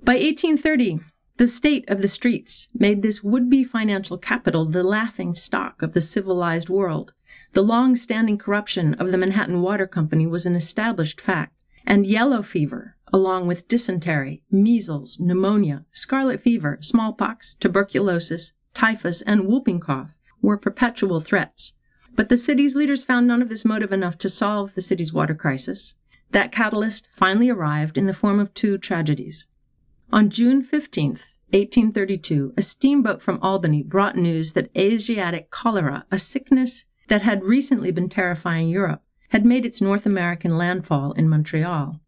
By 0.02 0.14
1830, 0.14 1.00
the 1.36 1.46
state 1.46 1.88
of 1.88 2.02
the 2.02 2.08
streets 2.08 2.68
made 2.74 3.02
this 3.02 3.22
would-be 3.22 3.64
financial 3.64 4.18
capital 4.18 4.66
the 4.66 4.82
laughing 4.82 5.34
stock 5.34 5.82
of 5.82 5.92
the 5.92 6.00
civilized 6.00 6.68
world. 6.68 7.14
The 7.52 7.62
long-standing 7.62 8.38
corruption 8.38 8.94
of 8.94 9.10
the 9.10 9.18
Manhattan 9.18 9.62
Water 9.62 9.86
Company 9.86 10.26
was 10.26 10.46
an 10.46 10.54
established 10.54 11.20
fact, 11.20 11.54
and 11.86 12.06
yellow 12.06 12.42
fever, 12.42 12.96
along 13.12 13.46
with 13.46 13.68
dysentery, 13.68 14.42
measles, 14.50 15.18
pneumonia, 15.18 15.84
scarlet 15.92 16.40
fever, 16.40 16.78
smallpox, 16.80 17.54
tuberculosis, 17.54 18.52
typhus, 18.74 19.22
and 19.22 19.46
whooping 19.46 19.80
cough 19.80 20.14
were 20.42 20.56
perpetual 20.56 21.20
threats. 21.20 21.74
But 22.14 22.28
the 22.28 22.36
city's 22.36 22.74
leaders 22.74 23.04
found 23.04 23.26
none 23.26 23.42
of 23.42 23.48
this 23.48 23.64
motive 23.64 23.92
enough 23.92 24.18
to 24.18 24.28
solve 24.28 24.74
the 24.74 24.82
city's 24.82 25.12
water 25.12 25.34
crisis. 25.34 25.94
That 26.32 26.52
catalyst 26.52 27.08
finally 27.10 27.48
arrived 27.48 27.98
in 27.98 28.06
the 28.06 28.14
form 28.14 28.38
of 28.38 28.54
two 28.54 28.78
tragedies. 28.78 29.46
On 30.12 30.28
June 30.28 30.62
15, 30.62 31.10
1832, 31.52 32.54
a 32.56 32.62
steamboat 32.62 33.22
from 33.22 33.38
Albany 33.42 33.82
brought 33.82 34.16
news 34.16 34.52
that 34.52 34.70
Asiatic 34.76 35.50
cholera, 35.50 36.04
a 36.10 36.18
sickness 36.18 36.84
that 37.08 37.22
had 37.22 37.44
recently 37.44 37.90
been 37.90 38.08
terrifying 38.08 38.68
Europe, 38.68 39.02
had 39.30 39.44
made 39.44 39.64
its 39.64 39.80
North 39.80 40.06
American 40.06 40.56
landfall 40.56 41.12
in 41.12 41.28
Montreal. 41.28 42.00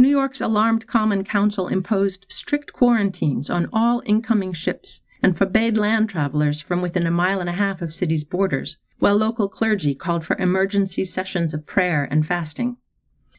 New 0.00 0.08
York's 0.08 0.40
alarmed 0.40 0.86
Common 0.86 1.24
Council 1.24 1.68
imposed 1.68 2.24
strict 2.26 2.72
quarantines 2.72 3.50
on 3.50 3.68
all 3.70 4.02
incoming 4.06 4.54
ships 4.54 5.02
and 5.22 5.36
forbade 5.36 5.76
land 5.76 6.08
travelers 6.08 6.62
from 6.62 6.80
within 6.80 7.06
a 7.06 7.10
mile 7.10 7.38
and 7.38 7.50
a 7.50 7.60
half 7.60 7.82
of 7.82 7.92
city's 7.92 8.24
borders, 8.24 8.78
while 8.98 9.14
local 9.14 9.46
clergy 9.46 9.94
called 9.94 10.24
for 10.24 10.38
emergency 10.38 11.04
sessions 11.04 11.52
of 11.52 11.66
prayer 11.66 12.08
and 12.10 12.26
fasting. 12.26 12.78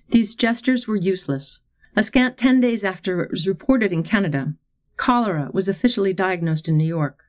These 0.09 0.35
gestures 0.35 0.87
were 0.87 0.95
useless. 0.95 1.61
A 1.95 2.03
scant 2.03 2.37
10 2.37 2.61
days 2.61 2.83
after 2.83 3.23
it 3.23 3.31
was 3.31 3.47
reported 3.47 3.91
in 3.91 4.03
Canada, 4.03 4.53
cholera 4.97 5.49
was 5.51 5.67
officially 5.67 6.13
diagnosed 6.13 6.67
in 6.67 6.77
New 6.77 6.85
York. 6.85 7.23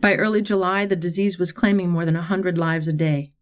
By 0.00 0.14
early 0.14 0.42
July, 0.42 0.86
the 0.86 0.94
disease 0.94 1.40
was 1.40 1.50
claiming 1.50 1.90
more 1.90 2.04
than 2.04 2.14
a 2.14 2.30
100 2.30 2.56
lives 2.56 2.86
a 2.86 2.92
day. 2.92 3.32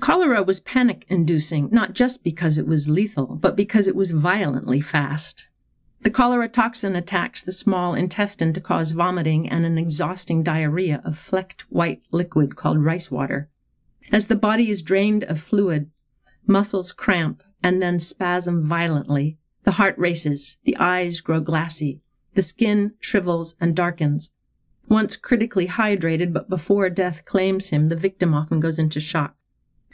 Cholera 0.00 0.42
was 0.42 0.60
panic 0.60 1.06
inducing, 1.08 1.68
not 1.70 1.92
just 1.92 2.24
because 2.24 2.58
it 2.58 2.66
was 2.66 2.88
lethal, 2.88 3.36
but 3.36 3.56
because 3.56 3.88
it 3.88 3.96
was 3.96 4.10
violently 4.10 4.80
fast. 4.80 5.48
The 6.02 6.10
cholera 6.10 6.48
toxin 6.48 6.94
attacks 6.94 7.42
the 7.42 7.50
small 7.50 7.94
intestine 7.94 8.52
to 8.52 8.60
cause 8.60 8.92
vomiting 8.92 9.48
and 9.48 9.64
an 9.64 9.78
exhausting 9.78 10.42
diarrhea 10.42 11.02
of 11.04 11.18
flecked 11.18 11.62
white 11.70 12.02
liquid 12.12 12.54
called 12.56 12.84
rice 12.84 13.10
water. 13.10 13.48
As 14.12 14.28
the 14.28 14.36
body 14.36 14.70
is 14.70 14.82
drained 14.82 15.24
of 15.24 15.40
fluid, 15.40 15.90
muscles 16.46 16.92
cramp 16.92 17.42
and 17.62 17.82
then 17.82 17.98
spasm 17.98 18.62
violently. 18.62 19.38
The 19.64 19.72
heart 19.72 19.98
races, 19.98 20.58
the 20.64 20.76
eyes 20.76 21.20
grow 21.20 21.40
glassy, 21.40 22.02
the 22.34 22.42
skin 22.42 22.94
shrivels 23.00 23.56
and 23.60 23.74
darkens. 23.74 24.30
Once 24.88 25.16
critically 25.16 25.66
hydrated, 25.66 26.32
but 26.32 26.48
before 26.48 26.88
death 26.88 27.24
claims 27.24 27.70
him, 27.70 27.88
the 27.88 27.96
victim 27.96 28.32
often 28.32 28.60
goes 28.60 28.78
into 28.78 29.00
shock. 29.00 29.34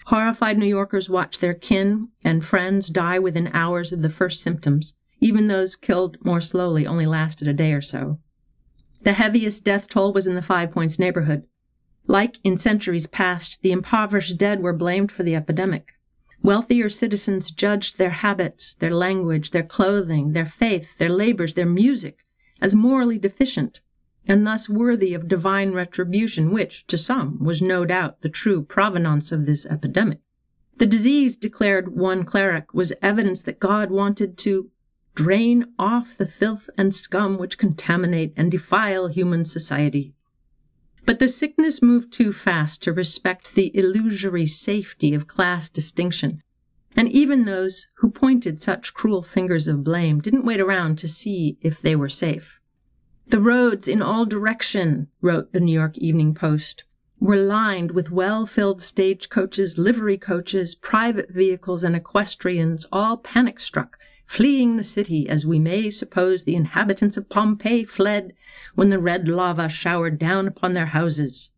Horrified 0.06 0.58
New 0.58 0.66
Yorkers 0.66 1.08
watched 1.08 1.40
their 1.40 1.54
kin 1.54 2.08
and 2.24 2.44
friends 2.44 2.88
die 2.88 3.18
within 3.18 3.50
hours 3.52 3.92
of 3.92 4.02
the 4.02 4.10
first 4.10 4.42
symptoms. 4.42 4.94
Even 5.20 5.46
those 5.46 5.76
killed 5.76 6.16
more 6.24 6.40
slowly 6.40 6.86
only 6.86 7.06
lasted 7.06 7.46
a 7.46 7.52
day 7.52 7.72
or 7.72 7.80
so. 7.80 8.18
The 9.02 9.12
heaviest 9.12 9.64
death 9.64 9.88
toll 9.88 10.12
was 10.12 10.26
in 10.26 10.34
the 10.34 10.42
Five 10.42 10.72
Points 10.72 10.98
neighborhood. 10.98 11.44
Like 12.06 12.38
in 12.42 12.56
centuries 12.56 13.06
past, 13.06 13.62
the 13.62 13.72
impoverished 13.72 14.38
dead 14.38 14.62
were 14.62 14.72
blamed 14.72 15.12
for 15.12 15.22
the 15.22 15.36
epidemic. 15.36 15.92
Wealthier 16.42 16.88
citizens 16.88 17.52
judged 17.52 17.98
their 17.98 18.10
habits, 18.10 18.74
their 18.74 18.90
language, 18.90 19.52
their 19.52 19.62
clothing, 19.62 20.32
their 20.32 20.44
faith, 20.44 20.98
their 20.98 21.08
labors, 21.08 21.54
their 21.54 21.66
music 21.66 22.24
as 22.60 22.74
morally 22.74 23.18
deficient 23.18 23.80
and 24.26 24.46
thus 24.46 24.68
worthy 24.68 25.14
of 25.14 25.28
divine 25.28 25.72
retribution, 25.72 26.52
which, 26.52 26.86
to 26.86 26.96
some, 26.96 27.42
was 27.42 27.60
no 27.60 27.84
doubt 27.84 28.20
the 28.20 28.28
true 28.28 28.62
provenance 28.62 29.32
of 29.32 29.46
this 29.46 29.66
epidemic. 29.66 30.20
The 30.76 30.86
disease, 30.86 31.36
declared 31.36 31.96
one 31.96 32.24
cleric, 32.24 32.72
was 32.72 32.92
evidence 33.02 33.42
that 33.42 33.60
God 33.60 33.90
wanted 33.90 34.38
to 34.38 34.70
drain 35.14 35.66
off 35.78 36.16
the 36.16 36.26
filth 36.26 36.70
and 36.78 36.94
scum 36.94 37.36
which 37.36 37.58
contaminate 37.58 38.32
and 38.36 38.50
defile 38.50 39.08
human 39.08 39.44
society. 39.44 40.14
But 41.04 41.18
the 41.18 41.28
sickness 41.28 41.82
moved 41.82 42.12
too 42.12 42.32
fast 42.32 42.82
to 42.84 42.92
respect 42.92 43.54
the 43.54 43.76
illusory 43.76 44.46
safety 44.46 45.14
of 45.14 45.26
class 45.26 45.68
distinction, 45.68 46.40
and 46.96 47.08
even 47.08 47.44
those 47.44 47.88
who 47.96 48.10
pointed 48.10 48.62
such 48.62 48.94
cruel 48.94 49.22
fingers 49.22 49.66
of 49.66 49.84
blame 49.84 50.20
didn't 50.20 50.44
wait 50.44 50.60
around 50.60 50.98
to 50.98 51.08
see 51.08 51.58
if 51.60 51.82
they 51.82 51.96
were 51.96 52.08
safe. 52.08 52.60
The 53.32 53.40
roads 53.40 53.88
in 53.88 54.02
all 54.02 54.26
direction, 54.26 55.08
wrote 55.22 55.54
the 55.54 55.60
New 55.60 55.72
York 55.72 55.96
Evening 55.96 56.34
Post, 56.34 56.84
were 57.18 57.38
lined 57.38 57.92
with 57.92 58.10
well-filled 58.10 58.82
stage 58.82 59.30
coaches, 59.30 59.78
livery 59.78 60.18
coaches, 60.18 60.74
private 60.74 61.30
vehicles, 61.30 61.82
and 61.82 61.96
equestrians, 61.96 62.84
all 62.92 63.16
panic-struck, 63.16 63.96
fleeing 64.26 64.76
the 64.76 64.84
city, 64.84 65.30
as 65.30 65.46
we 65.46 65.58
may 65.58 65.88
suppose 65.88 66.44
the 66.44 66.54
inhabitants 66.54 67.16
of 67.16 67.30
Pompeii 67.30 67.86
fled 67.86 68.34
when 68.74 68.90
the 68.90 68.98
red 68.98 69.26
lava 69.26 69.66
showered 69.66 70.18
down 70.18 70.46
upon 70.46 70.74
their 70.74 70.92
houses. 70.92 71.52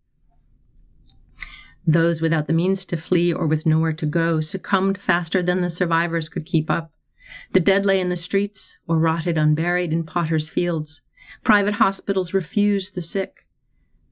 Those 1.84 2.22
without 2.22 2.46
the 2.46 2.52
means 2.52 2.84
to 2.84 2.96
flee 2.96 3.32
or 3.32 3.48
with 3.48 3.66
nowhere 3.66 3.94
to 3.94 4.06
go 4.06 4.38
succumbed 4.38 4.96
faster 4.96 5.42
than 5.42 5.60
the 5.60 5.68
survivors 5.68 6.28
could 6.28 6.46
keep 6.46 6.70
up. 6.70 6.92
The 7.50 7.58
dead 7.58 7.84
lay 7.84 7.98
in 7.98 8.10
the 8.10 8.16
streets 8.16 8.78
or 8.86 8.96
rotted 8.96 9.36
unburied 9.36 9.92
in 9.92 10.04
potters' 10.04 10.48
fields. 10.48 11.02
Private 11.42 11.74
hospitals 11.74 12.34
refused 12.34 12.94
the 12.94 13.02
sick. 13.02 13.46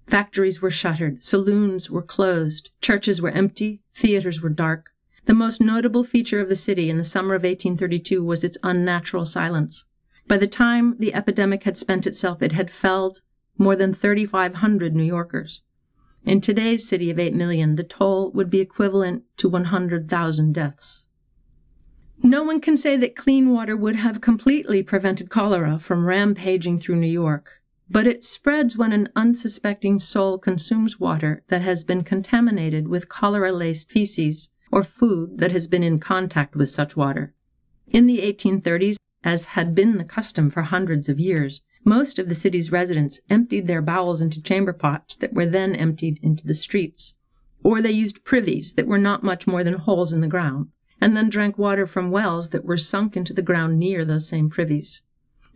Factories 0.06 0.60
were 0.60 0.70
shuttered, 0.70 1.22
saloons 1.22 1.90
were 1.90 2.02
closed, 2.02 2.70
churches 2.80 3.22
were 3.22 3.30
empty, 3.30 3.82
theaters 3.94 4.42
were 4.42 4.50
dark. 4.50 4.90
The 5.26 5.34
most 5.34 5.60
notable 5.60 6.04
feature 6.04 6.40
of 6.40 6.48
the 6.48 6.56
city 6.56 6.90
in 6.90 6.98
the 6.98 7.04
summer 7.04 7.34
of 7.34 7.44
1832 7.44 8.24
was 8.24 8.42
its 8.42 8.58
unnatural 8.62 9.24
silence. 9.24 9.84
By 10.26 10.38
the 10.38 10.46
time 10.46 10.96
the 10.98 11.14
epidemic 11.14 11.62
had 11.62 11.76
spent 11.76 12.06
itself, 12.06 12.42
it 12.42 12.52
had 12.52 12.70
felled 12.70 13.20
more 13.56 13.76
than 13.76 13.94
3,500 13.94 14.94
New 14.94 15.04
Yorkers. 15.04 15.62
In 16.24 16.40
today's 16.40 16.88
city 16.88 17.10
of 17.10 17.18
8 17.18 17.34
million, 17.34 17.76
the 17.76 17.84
toll 17.84 18.30
would 18.32 18.50
be 18.50 18.60
equivalent 18.60 19.24
to 19.38 19.48
100,000 19.48 20.52
deaths. 20.52 21.06
No 22.24 22.44
one 22.44 22.60
can 22.60 22.76
say 22.76 22.96
that 22.98 23.16
clean 23.16 23.50
water 23.50 23.76
would 23.76 23.96
have 23.96 24.20
completely 24.20 24.80
prevented 24.84 25.28
cholera 25.28 25.76
from 25.76 26.06
rampaging 26.06 26.78
through 26.78 26.96
New 26.96 27.08
York, 27.08 27.60
but 27.90 28.06
it 28.06 28.24
spreads 28.24 28.76
when 28.76 28.92
an 28.92 29.08
unsuspecting 29.16 29.98
soul 29.98 30.38
consumes 30.38 31.00
water 31.00 31.42
that 31.48 31.62
has 31.62 31.82
been 31.82 32.04
contaminated 32.04 32.86
with 32.86 33.08
cholera-laced 33.08 33.90
feces 33.90 34.50
or 34.70 34.84
food 34.84 35.38
that 35.38 35.50
has 35.50 35.66
been 35.66 35.82
in 35.82 35.98
contact 35.98 36.54
with 36.54 36.68
such 36.68 36.96
water. 36.96 37.34
In 37.88 38.06
the 38.06 38.20
1830s, 38.20 38.98
as 39.24 39.46
had 39.46 39.74
been 39.74 39.98
the 39.98 40.04
custom 40.04 40.48
for 40.48 40.62
hundreds 40.62 41.08
of 41.08 41.18
years, 41.18 41.62
most 41.84 42.20
of 42.20 42.28
the 42.28 42.36
city's 42.36 42.70
residents 42.70 43.20
emptied 43.30 43.66
their 43.66 43.82
bowels 43.82 44.22
into 44.22 44.40
chamber 44.40 44.72
pots 44.72 45.16
that 45.16 45.34
were 45.34 45.46
then 45.46 45.74
emptied 45.74 46.20
into 46.22 46.46
the 46.46 46.54
streets, 46.54 47.18
or 47.64 47.82
they 47.82 47.90
used 47.90 48.24
privies 48.24 48.74
that 48.74 48.86
were 48.86 48.96
not 48.96 49.24
much 49.24 49.48
more 49.48 49.64
than 49.64 49.74
holes 49.74 50.12
in 50.12 50.20
the 50.20 50.28
ground 50.28 50.68
and 51.02 51.16
then 51.16 51.28
drank 51.28 51.58
water 51.58 51.84
from 51.84 52.12
wells 52.12 52.50
that 52.50 52.64
were 52.64 52.76
sunk 52.76 53.16
into 53.16 53.32
the 53.32 53.42
ground 53.42 53.76
near 53.76 54.04
those 54.04 54.28
same 54.28 54.48
privies. 54.48 55.02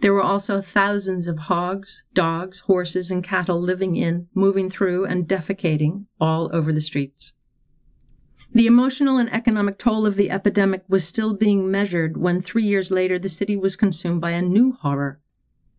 There 0.01 0.13
were 0.13 0.21
also 0.21 0.61
thousands 0.61 1.29
of 1.29 1.39
hogs, 1.39 2.03
dogs, 2.13 2.61
horses, 2.61 3.13
and 3.13 3.23
cattle 3.23 3.61
living 3.61 3.95
in, 3.95 4.27
moving 4.35 4.69
through, 4.69 5.05
and 5.05 5.29
defecating 5.29 6.07
all 6.21 6.51
over 6.53 6.73
the 6.73 6.81
streets. 6.81 7.33
The 8.53 8.67
emotional 8.67 9.19
and 9.19 9.33
economic 9.33 9.79
toll 9.79 10.05
of 10.05 10.17
the 10.17 10.33
epidemic 10.33 10.83
was 10.89 11.07
still 11.07 11.33
being 11.33 11.71
measured 11.71 12.17
when 12.17 12.41
three 12.41 12.65
years 12.65 12.91
later 12.91 13.17
the 13.17 13.29
city 13.29 13.57
was 13.57 13.77
consumed 13.77 14.21
by 14.21 14.33
a 14.33 14.43
new 14.43 14.73
horror. 14.73 15.21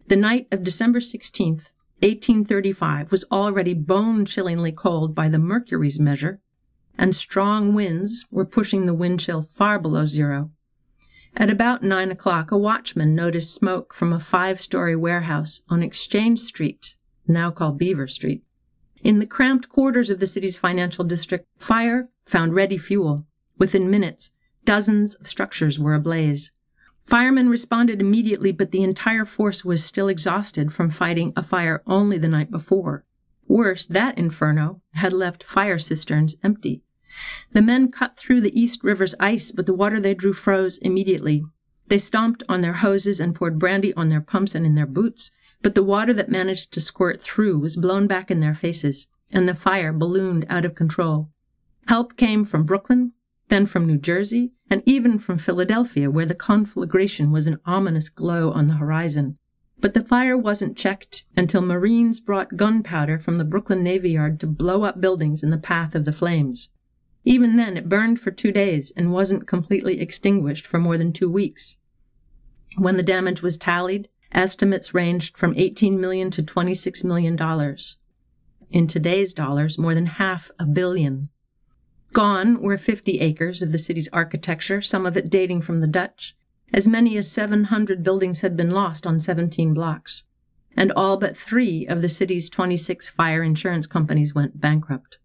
The 0.08 0.16
night 0.16 0.48
of 0.50 0.64
December 0.64 1.00
16th, 1.00 1.72
1835 2.00 3.12
was 3.12 3.26
already 3.30 3.74
bone 3.74 4.24
chillingly 4.24 4.72
cold 4.72 5.14
by 5.14 5.28
the 5.28 5.40
mercury's 5.40 6.00
measure, 6.00 6.40
and 6.98 7.16
strong 7.16 7.74
winds 7.74 8.26
were 8.32 8.46
pushing 8.46 8.86
the 8.86 8.94
wind 8.94 9.20
chill 9.20 9.42
far 9.42 9.80
below 9.80 10.06
zero. 10.06 10.52
At 11.36 11.50
about 11.50 11.84
nine 11.84 12.10
o'clock, 12.10 12.52
a 12.52 12.58
watchman 12.58 13.14
noticed 13.14 13.54
smoke 13.54 13.94
from 13.94 14.12
a 14.12 14.20
five-story 14.20 14.96
warehouse 14.96 15.62
on 15.70 15.84
Exchange 15.84 16.40
Street, 16.40 16.96
now 17.28 17.52
called 17.52 17.78
Beaver 17.78 18.08
Street. 18.08 18.44
In 19.04 19.20
the 19.20 19.28
cramped 19.28 19.70
quarters 19.70 20.10
of 20.10 20.20
the 20.20 20.26
city's 20.26 20.58
financial 20.58 21.04
district, 21.04 21.46
fire 21.60 22.10
found 22.26 22.56
ready 22.56 22.78
fuel. 22.78 23.28
Within 23.60 23.90
minutes, 23.90 24.32
dozens 24.66 25.14
of 25.16 25.28
structures 25.28 25.80
were 25.80 25.94
ablaze. 25.94 26.52
Firemen 27.06 27.50
responded 27.50 28.02
immediately, 28.02 28.52
but 28.52 28.72
the 28.72 28.84
entire 28.84 29.24
force 29.24 29.64
was 29.64 29.84
still 29.84 30.08
exhausted 30.08 30.74
from 30.74 30.90
fighting 30.90 31.32
a 31.36 31.44
fire 31.44 31.84
only 31.86 32.18
the 32.18 32.28
night 32.28 32.52
before. 32.52 33.06
Worse, 33.48 33.86
that 33.86 34.18
inferno 34.18 34.82
had 34.94 35.14
left 35.14 35.44
fire 35.44 35.78
cisterns 35.78 36.36
empty. 36.44 36.84
The 37.52 37.62
men 37.62 37.92
cut 37.92 38.18
through 38.18 38.42
the 38.42 38.60
East 38.60 38.84
River's 38.84 39.16
ice, 39.20 39.52
but 39.52 39.66
the 39.66 39.74
water 39.74 40.00
they 40.00 40.14
drew 40.14 40.34
froze 40.34 40.78
immediately. 40.80 41.44
They 41.88 41.98
stomped 41.98 42.44
on 42.50 42.62
their 42.62 42.74
hoses 42.74 43.20
and 43.20 43.34
poured 43.34 43.60
brandy 43.60 43.94
on 43.94 44.10
their 44.10 44.22
pumps 44.22 44.56
and 44.56 44.66
in 44.66 44.76
their 44.76 44.86
boots, 44.86 45.32
but 45.62 45.74
the 45.74 45.84
water 45.84 46.14
that 46.14 46.30
managed 46.30 46.74
to 46.74 46.82
squirt 46.82 47.22
through 47.22 47.60
was 47.60 47.76
blown 47.76 48.08
back 48.08 48.30
in 48.30 48.40
their 48.40 48.54
faces, 48.54 49.08
and 49.32 49.48
the 49.48 49.54
fire 49.54 49.94
ballooned 49.94 50.46
out 50.50 50.66
of 50.66 50.76
control. 50.76 51.30
Help 51.88 52.18
came 52.18 52.44
from 52.44 52.66
Brooklyn, 52.66 53.14
then 53.48 53.66
from 53.66 53.86
New 53.86 53.98
Jersey, 53.98 54.52
and 54.70 54.84
even 54.86 55.18
from 55.18 55.38
Philadelphia, 55.38 56.12
where 56.12 56.26
the 56.26 56.36
conflagration 56.36 57.32
was 57.32 57.48
an 57.48 57.60
ominous 57.66 58.10
glow 58.10 58.52
on 58.52 58.68
the 58.68 58.76
horizon. 58.76 59.38
But 59.80 59.94
the 59.94 60.04
fire 60.04 60.38
wasn't 60.38 60.78
checked 60.78 61.26
until 61.36 61.62
Marines 61.62 62.20
brought 62.20 62.58
gunpowder 62.58 63.20
from 63.20 63.38
the 63.38 63.46
Brooklyn 63.46 63.84
Navy 63.84 64.12
Yard 64.12 64.40
to 64.42 64.48
blow 64.48 64.84
up 64.84 65.00
buildings 65.00 65.44
in 65.44 65.52
the 65.52 65.58
path 65.58 65.96
of 65.96 66.04
the 66.04 66.12
flames. 66.12 66.70
Even 67.28 67.58
then, 67.58 67.76
it 67.76 67.90
burned 67.90 68.22
for 68.22 68.32
two 68.32 68.54
days 68.54 68.94
and 68.96 69.12
wasn't 69.12 69.50
completely 69.50 70.00
extinguished 70.00 70.66
for 70.66 70.80
more 70.80 70.98
than 70.98 71.12
two 71.12 71.30
weeks. 71.30 71.76
When 72.78 72.96
the 72.96 73.04
damage 73.04 73.42
was 73.42 73.58
tallied, 73.58 74.08
estimates 74.32 74.94
ranged 74.94 75.38
from 75.38 75.54
18 75.58 76.00
million 76.00 76.32
to 76.32 76.42
26 76.42 77.04
million 77.04 77.36
dollars. 77.36 77.98
In 78.72 78.88
today's 78.88 79.34
dollars, 79.34 79.78
more 79.78 79.94
than 79.94 80.06
half 80.06 80.52
a 80.58 80.66
billion. 80.66 81.28
Gone 82.14 82.62
were 82.62 82.78
50 82.78 83.20
acres 83.20 83.62
of 83.62 83.74
the 83.74 83.78
city's 83.78 84.08
architecture, 84.14 84.80
some 84.80 85.06
of 85.06 85.18
it 85.18 85.30
dating 85.30 85.64
from 85.64 85.82
the 85.82 85.88
Dutch. 85.88 86.34
As 86.72 86.88
many 86.88 87.18
as 87.18 87.30
700 87.30 88.04
buildings 88.04 88.40
had 88.40 88.56
been 88.56 88.72
lost 88.72 89.06
on 89.06 89.20
17 89.20 89.74
blocks, 89.74 90.24
and 90.78 90.94
all 90.94 91.18
but 91.18 91.36
three 91.36 91.86
of 91.88 92.02
the 92.02 92.08
city's 92.08 92.50
26 92.50 93.10
fire 93.10 93.44
insurance 93.44 93.86
companies 93.86 94.34
went 94.34 94.62
bankrupt. 94.62 95.18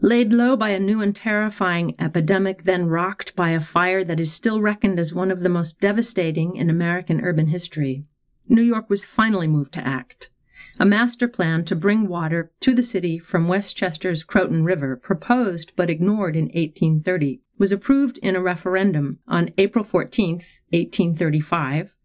Laid 0.00 0.32
low 0.32 0.56
by 0.56 0.70
a 0.70 0.78
new 0.78 1.00
and 1.00 1.16
terrifying 1.16 1.94
epidemic, 1.98 2.64
then 2.64 2.86
rocked 2.86 3.34
by 3.34 3.50
a 3.50 3.60
fire 3.60 4.04
that 4.04 4.20
is 4.20 4.30
still 4.30 4.60
reckoned 4.60 4.98
as 4.98 5.14
one 5.14 5.30
of 5.30 5.40
the 5.40 5.48
most 5.48 5.80
devastating 5.80 6.56
in 6.56 6.68
American 6.68 7.22
urban 7.22 7.46
history, 7.46 8.04
New 8.48 8.62
York 8.62 8.90
was 8.90 9.04
finally 9.04 9.46
moved 9.46 9.72
to 9.72 9.86
act. 9.86 10.30
A 10.78 10.84
master 10.84 11.26
plan 11.26 11.64
to 11.64 11.74
bring 11.74 12.06
water 12.06 12.52
to 12.60 12.74
the 12.74 12.82
city 12.82 13.18
from 13.18 13.48
Westchester's 13.48 14.22
Croton 14.22 14.64
River, 14.64 14.96
proposed 14.96 15.72
but 15.76 15.88
ignored 15.88 16.36
in 16.36 16.44
1830, 16.44 17.40
was 17.58 17.72
approved 17.72 18.18
in 18.18 18.36
a 18.36 18.42
referendum 18.42 19.18
on 19.26 19.54
April 19.56 19.84
14, 19.84 20.34
1835. 20.34 21.96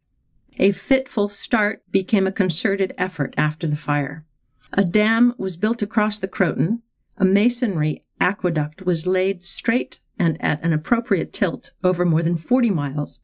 A 0.60 0.72
fitful 0.72 1.28
start 1.28 1.84
became 1.92 2.26
a 2.26 2.32
concerted 2.32 2.94
effort 2.98 3.34
after 3.38 3.68
the 3.68 3.76
fire. 3.76 4.26
A 4.72 4.86
dam 4.86 5.34
was 5.38 5.58
built 5.58 5.82
across 5.82 6.20
the 6.20 6.28
Croton, 6.28 6.82
a 7.22 7.26
masonry 7.26 8.04
aqueduct 8.20 8.82
was 8.82 9.06
laid 9.06 9.44
straight 9.44 10.00
and 10.18 10.42
at 10.42 10.62
an 10.64 10.74
appropriate 10.74 11.32
tilt 11.32 11.72
over 11.84 12.04
more 12.04 12.24
than 12.24 12.36
40 12.36 12.72
miles. 12.72 13.20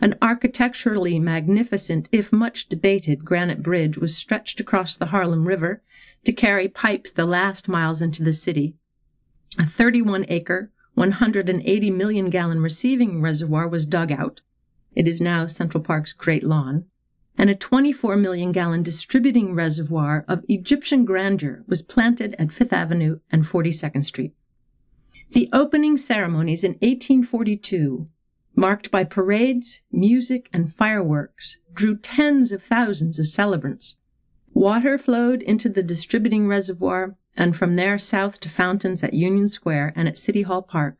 An 0.00 0.16
architecturally 0.22 1.18
magnificent, 1.18 2.08
if 2.10 2.32
much 2.32 2.70
debated, 2.70 3.22
granite 3.22 3.62
bridge 3.62 3.98
was 3.98 4.16
stretched 4.16 4.60
across 4.60 4.96
the 4.96 5.06
Harlem 5.06 5.46
River 5.46 5.82
to 6.24 6.32
carry 6.32 6.68
pipes 6.68 7.12
the 7.12 7.26
last 7.26 7.68
miles 7.68 8.00
into 8.00 8.24
the 8.24 8.32
city. 8.32 8.76
A 9.58 9.66
31 9.66 10.24
acre, 10.28 10.72
180 10.94 11.90
million 11.90 12.30
gallon 12.30 12.60
receiving 12.60 13.20
reservoir 13.20 13.68
was 13.68 13.84
dug 13.84 14.10
out. 14.10 14.40
It 14.94 15.06
is 15.06 15.20
now 15.20 15.44
Central 15.44 15.84
Park's 15.84 16.14
Great 16.14 16.44
Lawn. 16.44 16.86
And 17.36 17.50
a 17.50 17.54
24 17.54 18.16
million 18.16 18.52
gallon 18.52 18.82
distributing 18.82 19.54
reservoir 19.54 20.24
of 20.28 20.44
Egyptian 20.48 21.04
grandeur 21.04 21.64
was 21.66 21.82
planted 21.82 22.36
at 22.38 22.52
Fifth 22.52 22.72
Avenue 22.72 23.18
and 23.30 23.44
42nd 23.44 24.04
Street. 24.04 24.34
The 25.32 25.48
opening 25.52 25.96
ceremonies 25.96 26.62
in 26.62 26.72
1842 26.72 28.08
marked 28.56 28.90
by 28.90 29.04
parades, 29.04 29.82
music, 29.90 30.48
and 30.52 30.72
fireworks, 30.72 31.58
drew 31.72 31.96
tens 31.96 32.52
of 32.52 32.62
thousands 32.62 33.18
of 33.18 33.26
celebrants. 33.26 33.96
Water 34.52 34.96
flowed 34.96 35.42
into 35.42 35.68
the 35.68 35.82
distributing 35.82 36.46
reservoir 36.46 37.16
and 37.36 37.56
from 37.56 37.74
there 37.74 37.98
south 37.98 38.38
to 38.40 38.48
fountains 38.48 39.02
at 39.02 39.12
Union 39.12 39.48
Square 39.48 39.92
and 39.96 40.06
at 40.06 40.16
City 40.16 40.42
Hall 40.42 40.62
Park, 40.62 40.96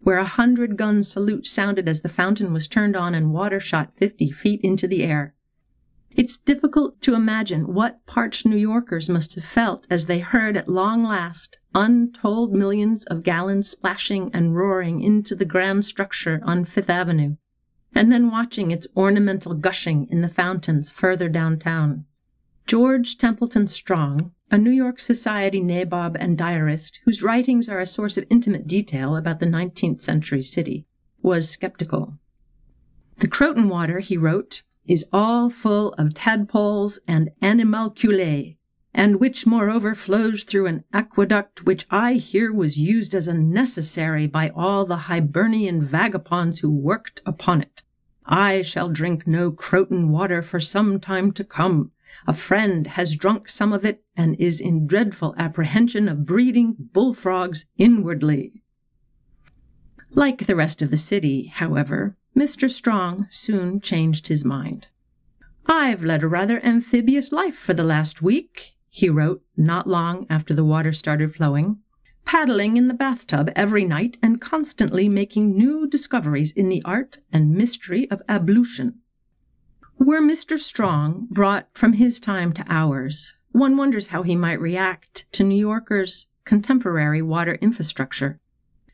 where 0.00 0.18
a 0.18 0.24
hundred 0.24 0.76
gun 0.76 1.04
salute 1.04 1.46
sounded 1.46 1.88
as 1.88 2.02
the 2.02 2.08
fountain 2.08 2.52
was 2.52 2.66
turned 2.66 2.96
on 2.96 3.14
and 3.14 3.32
water 3.32 3.60
shot 3.60 3.92
50 3.96 4.30
feet 4.32 4.60
into 4.62 4.88
the 4.88 5.04
air. 5.04 5.34
It's 6.16 6.38
difficult 6.38 7.02
to 7.02 7.14
imagine 7.14 7.74
what 7.74 8.06
parched 8.06 8.46
New 8.46 8.56
Yorkers 8.56 9.06
must 9.06 9.34
have 9.34 9.44
felt 9.44 9.86
as 9.90 10.06
they 10.06 10.20
heard 10.20 10.56
at 10.56 10.66
long 10.66 11.04
last 11.04 11.58
untold 11.74 12.54
millions 12.54 13.04
of 13.04 13.22
gallons 13.22 13.68
splashing 13.68 14.30
and 14.32 14.56
roaring 14.56 15.02
into 15.02 15.34
the 15.34 15.44
grand 15.44 15.84
structure 15.84 16.40
on 16.42 16.64
Fifth 16.64 16.88
Avenue, 16.88 17.36
and 17.94 18.10
then 18.10 18.30
watching 18.30 18.70
its 18.70 18.86
ornamental 18.96 19.52
gushing 19.52 20.08
in 20.10 20.22
the 20.22 20.30
fountains 20.30 20.90
further 20.90 21.28
downtown. 21.28 22.06
George 22.66 23.18
Templeton 23.18 23.68
Strong, 23.68 24.32
a 24.50 24.56
New 24.56 24.70
York 24.70 24.98
Society 24.98 25.60
nabob 25.60 26.16
and 26.18 26.38
diarist 26.38 26.98
whose 27.04 27.22
writings 27.22 27.68
are 27.68 27.80
a 27.80 27.84
source 27.84 28.16
of 28.16 28.24
intimate 28.30 28.66
detail 28.66 29.16
about 29.16 29.38
the 29.38 29.44
19th 29.44 30.00
century 30.00 30.40
city, 30.40 30.86
was 31.20 31.50
skeptical. 31.50 32.14
The 33.18 33.28
Croton 33.28 33.68
water, 33.68 33.98
he 33.98 34.16
wrote, 34.16 34.62
is 34.86 35.08
all 35.12 35.50
full 35.50 35.92
of 35.94 36.14
tadpoles 36.14 36.98
and 37.06 37.30
animalculae, 37.42 38.56
and 38.94 39.20
which 39.20 39.46
moreover 39.46 39.94
flows 39.94 40.44
through 40.44 40.66
an 40.66 40.84
aqueduct 40.92 41.64
which 41.64 41.86
I 41.90 42.14
hear 42.14 42.52
was 42.52 42.78
used 42.78 43.14
as 43.14 43.28
a 43.28 43.34
necessary 43.34 44.26
by 44.26 44.50
all 44.50 44.86
the 44.86 45.08
Hibernian 45.08 45.82
vagabonds 45.82 46.60
who 46.60 46.70
worked 46.70 47.20
upon 47.26 47.62
it. 47.62 47.82
I 48.24 48.62
shall 48.62 48.88
drink 48.88 49.26
no 49.26 49.50
Croton 49.50 50.10
water 50.10 50.42
for 50.42 50.58
some 50.58 50.98
time 50.98 51.32
to 51.32 51.44
come. 51.44 51.92
A 52.26 52.32
friend 52.32 52.86
has 52.88 53.14
drunk 53.14 53.48
some 53.48 53.72
of 53.72 53.84
it 53.84 54.02
and 54.16 54.34
is 54.40 54.60
in 54.60 54.86
dreadful 54.86 55.34
apprehension 55.36 56.08
of 56.08 56.24
breeding 56.24 56.74
bullfrogs 56.78 57.66
inwardly. 57.76 58.62
Like 60.10 60.46
the 60.46 60.56
rest 60.56 60.80
of 60.80 60.90
the 60.90 60.96
city, 60.96 61.46
however, 61.46 62.16
Mr. 62.36 62.68
Strong 62.68 63.26
soon 63.30 63.80
changed 63.80 64.28
his 64.28 64.44
mind. 64.44 64.88
I've 65.66 66.04
led 66.04 66.22
a 66.22 66.28
rather 66.28 66.64
amphibious 66.64 67.32
life 67.32 67.56
for 67.56 67.72
the 67.72 67.82
last 67.82 68.20
week, 68.20 68.76
he 68.90 69.08
wrote 69.08 69.42
not 69.56 69.86
long 69.86 70.26
after 70.28 70.52
the 70.52 70.64
water 70.64 70.92
started 70.92 71.34
flowing, 71.34 71.78
paddling 72.26 72.76
in 72.76 72.88
the 72.88 72.94
bathtub 72.94 73.50
every 73.56 73.84
night 73.84 74.18
and 74.22 74.40
constantly 74.40 75.08
making 75.08 75.56
new 75.56 75.88
discoveries 75.88 76.52
in 76.52 76.68
the 76.68 76.82
art 76.84 77.18
and 77.32 77.54
mystery 77.54 78.10
of 78.10 78.20
ablution. 78.28 79.00
Were 79.98 80.20
Mr. 80.20 80.58
Strong 80.58 81.28
brought 81.30 81.68
from 81.72 81.94
his 81.94 82.20
time 82.20 82.52
to 82.52 82.64
ours, 82.68 83.36
one 83.52 83.78
wonders 83.78 84.08
how 84.08 84.22
he 84.22 84.36
might 84.36 84.60
react 84.60 85.24
to 85.32 85.42
New 85.42 85.58
Yorkers' 85.58 86.26
contemporary 86.44 87.22
water 87.22 87.54
infrastructure. 87.62 88.40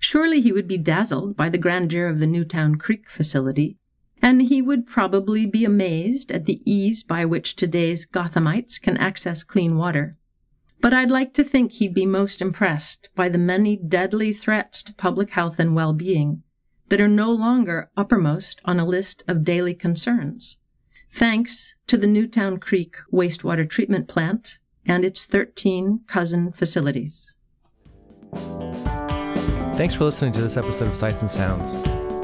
Surely 0.02 0.40
he 0.40 0.52
would 0.52 0.66
be 0.66 0.76
dazzled 0.76 1.36
by 1.36 1.48
the 1.48 1.56
grandeur 1.56 2.08
of 2.08 2.18
the 2.18 2.26
Newtown 2.26 2.74
Creek 2.74 3.08
facility, 3.08 3.78
and 4.20 4.42
he 4.42 4.60
would 4.60 4.86
probably 4.86 5.46
be 5.46 5.64
amazed 5.64 6.32
at 6.32 6.44
the 6.44 6.60
ease 6.70 7.04
by 7.04 7.24
which 7.24 7.54
today's 7.54 8.04
Gothamites 8.04 8.82
can 8.82 8.96
access 8.96 9.44
clean 9.44 9.76
water. 9.76 10.18
But 10.80 10.92
I'd 10.92 11.10
like 11.10 11.32
to 11.34 11.44
think 11.44 11.72
he'd 11.72 11.94
be 11.94 12.04
most 12.04 12.42
impressed 12.42 13.10
by 13.14 13.28
the 13.28 13.38
many 13.38 13.76
deadly 13.76 14.32
threats 14.32 14.82
to 14.82 14.94
public 14.94 15.30
health 15.30 15.60
and 15.60 15.74
well-being 15.74 16.42
that 16.88 17.00
are 17.00 17.08
no 17.08 17.30
longer 17.30 17.88
uppermost 17.96 18.60
on 18.64 18.80
a 18.80 18.84
list 18.84 19.22
of 19.28 19.44
daily 19.44 19.72
concerns. 19.72 20.58
Thanks 21.10 21.76
to 21.86 21.96
the 21.96 22.08
Newtown 22.08 22.58
Creek 22.58 22.96
wastewater 23.12 23.68
treatment 23.70 24.08
plant 24.08 24.58
and 24.84 25.04
its 25.04 25.26
13 25.26 26.00
cousin 26.08 26.52
facilities. 26.52 27.34
Thanks 29.74 29.94
for 29.94 30.04
listening 30.04 30.32
to 30.32 30.40
this 30.42 30.56
episode 30.58 30.88
of 30.88 30.94
Sights 30.94 31.22
and 31.22 31.30
Sounds. 31.30 31.74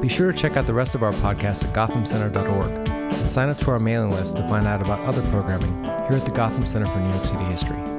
Be 0.01 0.09
sure 0.09 0.31
to 0.31 0.37
check 0.37 0.57
out 0.57 0.67
the 0.67 0.75
rest 0.75 0.95
of 0.95 1.03
our 1.03 1.13
podcast 1.13 1.65
at 1.65 1.75
gothamcenter.org 1.75 2.89
and 2.89 3.31
sign 3.31 3.49
up 3.49 3.57
to 3.59 3.71
our 3.71 3.79
mailing 3.79 4.11
list 4.11 4.37
to 4.37 4.47
find 4.49 4.67
out 4.67 4.83
about 4.83 5.01
other 5.01 5.23
programming 5.31 5.73
here 5.83 6.19
at 6.19 6.25
the 6.25 6.31
Gotham 6.31 6.65
Center 6.67 6.87
for 6.87 6.99
New 6.99 7.11
York 7.11 7.25
City 7.25 7.45
History. 7.45 7.98